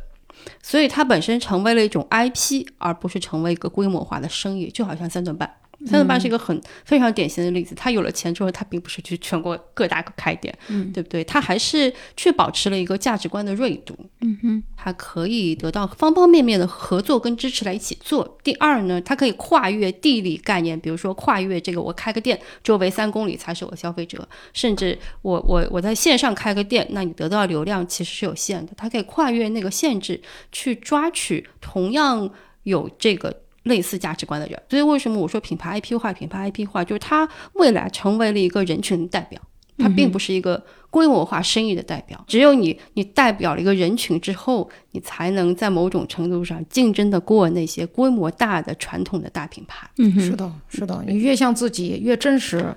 [0.61, 5.55] 所以它本身成为了一种 IP，而不是成为一个规模化的生意，就好像三顿半。
[5.85, 7.75] 三顿半是一个很非常典型的例子。
[7.75, 11.23] 他有了钱之后，他并不是去全国各大开店，嗯，对不对？
[11.23, 18.37] 他还是去保持了一个价值观的锐度，嗯哼，他可以得到方方面面的合作跟支持来一起做。
[18.43, 28.73] 第二呢，他可以跨越地理概念，比如说跨越这个，我开个店周围三公里才是我消费者，甚至我我我在线上开个店，那你得到流量其实是有限的。
[28.75, 30.19] 他可以跨越那个限制，
[30.51, 32.29] 去抓取同样
[32.63, 33.44] 有这个。
[33.65, 36.11] 类似价值观的人，所以为什么我说品牌 IP 化？
[36.13, 39.39] 品牌 IP 化就是它未来成为了一个人群代表，
[39.77, 42.23] 它并不是一个规模化生意的代表。
[42.27, 49.89] 只有你，你代表了一个人群之后，你才能在某种程度上竞争的过那些规模大的传统的大品牌。
[49.97, 52.73] 嗯，是的，是的，你越像自己，越真实。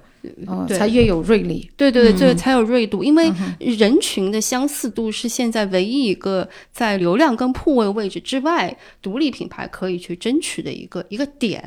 [0.46, 1.70] 嗯，才越有锐利。
[1.76, 3.02] 对对对，这才有锐度。
[3.02, 11.62] 因为人群的相似度是现在唯一一个在流量跟铺位位置之外，独立品牌可以去争取的一个一个点，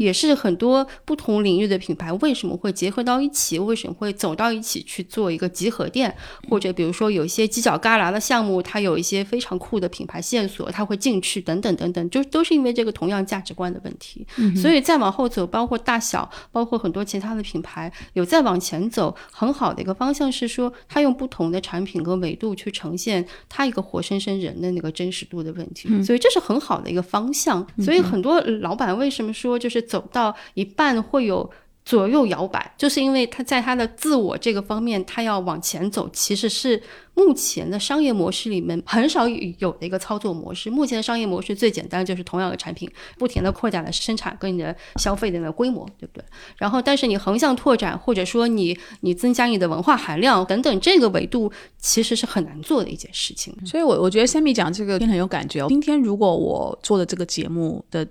[0.00, 6.14] 也是很多不同领域的品牌为什么会结合到一起，为什么会走到一起去做一个集合店，
[6.48, 14.26] 或者比如说有一些犄角旮旯的项目，它有一些非常酷的品牌线索，它会进去等等等等，就都是因为这个同样价值观的问题。
[14.56, 17.92] 所以再往后走，包括大小，包括很多其他的品牌。
[18.14, 27.66] 有再往前走，很好的一个方向是说，他用不同的产品跟维度去呈现他一个活生生人的那个真实度的问题，所以这是很好的一个方向。
[27.78, 31.50] 所以很多老板为什么说就是走到一半会有
[31.84, 36.80] 左右摇摆，就是因为他在他的自我这个方面，他要往前走，其实是
[37.14, 40.70] 目前的商业模式里面很少有的一个操作模式。
[40.70, 46.24] 目前的商业模式最简单就是同样的产品，不停的扩展了生产跟你的消费的那个规模，对不对？
[46.56, 53.52] 然后，但是你横向拓展，或者说你你增加你的文化含量等等，这个维度其实是很难做的一件事情。
[53.66, 55.66] 所以，我我觉得下面讲这个很有感觉。
[55.66, 58.06] 今天如果我做的这个节目的。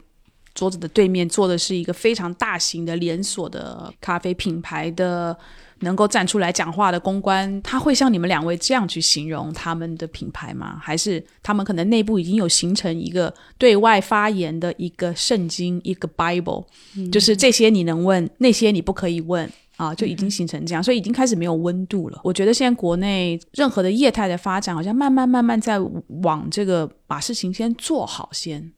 [0.53, 5.35] 桌子的对面坐的是一个非常大型的连锁的咖啡品牌的，
[5.79, 10.77] 能够站出来讲话的公关，他会像你们两位这样去形容他们的品牌吗？
[10.81, 16.65] 还是他们可能内部已经有形成一个对外发言的一个圣经，一个 Bible，
[17.11, 22.19] 就是这些你能问，那些你不可以问啊，就已经形成这样，所以已经开始没有温度了。
[22.23, 25.79] 我觉得现在国内任何的业态的发展，好像慢慢慢慢在
[26.23, 28.71] 往这个把事情先做好先，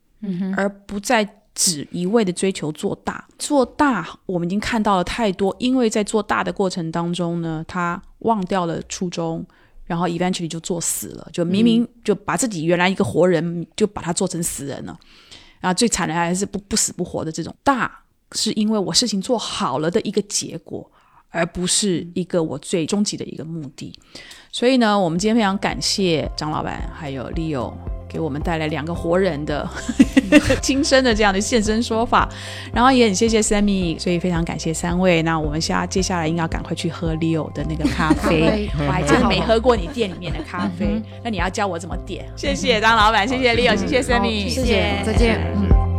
[0.56, 1.28] 而不再。
[1.56, 5.56] 只一味的追求做大，做大，我们已经看到了太多。
[5.60, 9.46] 因为在做大的过程当中呢，他忘掉了初衷，
[9.86, 11.30] 然后 eventually 就做死了。
[11.32, 14.98] 就明明就把自己原来一个活人，就把他做成死人了。
[15.60, 18.00] 然后最惨的还是不不死不活的这种大，
[18.32, 20.92] 是因为我事情做好了的一个结果，
[21.30, 23.94] 而不是一个我最终极的一个目的。
[24.52, 27.74] 所以呢，我们今天非常感谢张老板还有 Leo
[28.14, 29.68] 给我们带来两个活人的
[30.62, 32.30] 亲身的这样的现身说法，
[32.72, 35.24] 然后也很谢谢 Sammy，所以非常感谢三位。
[35.24, 42.26] 那我们下接下来应该要赶快去喝 Leo 的那个咖啡，我还真的没喝过你店里面的咖啡，那你要教我怎么点？
[42.36, 45.93] 谢谢张老板，谢谢 Leo，谢谢 Sammy，谢谢，再见。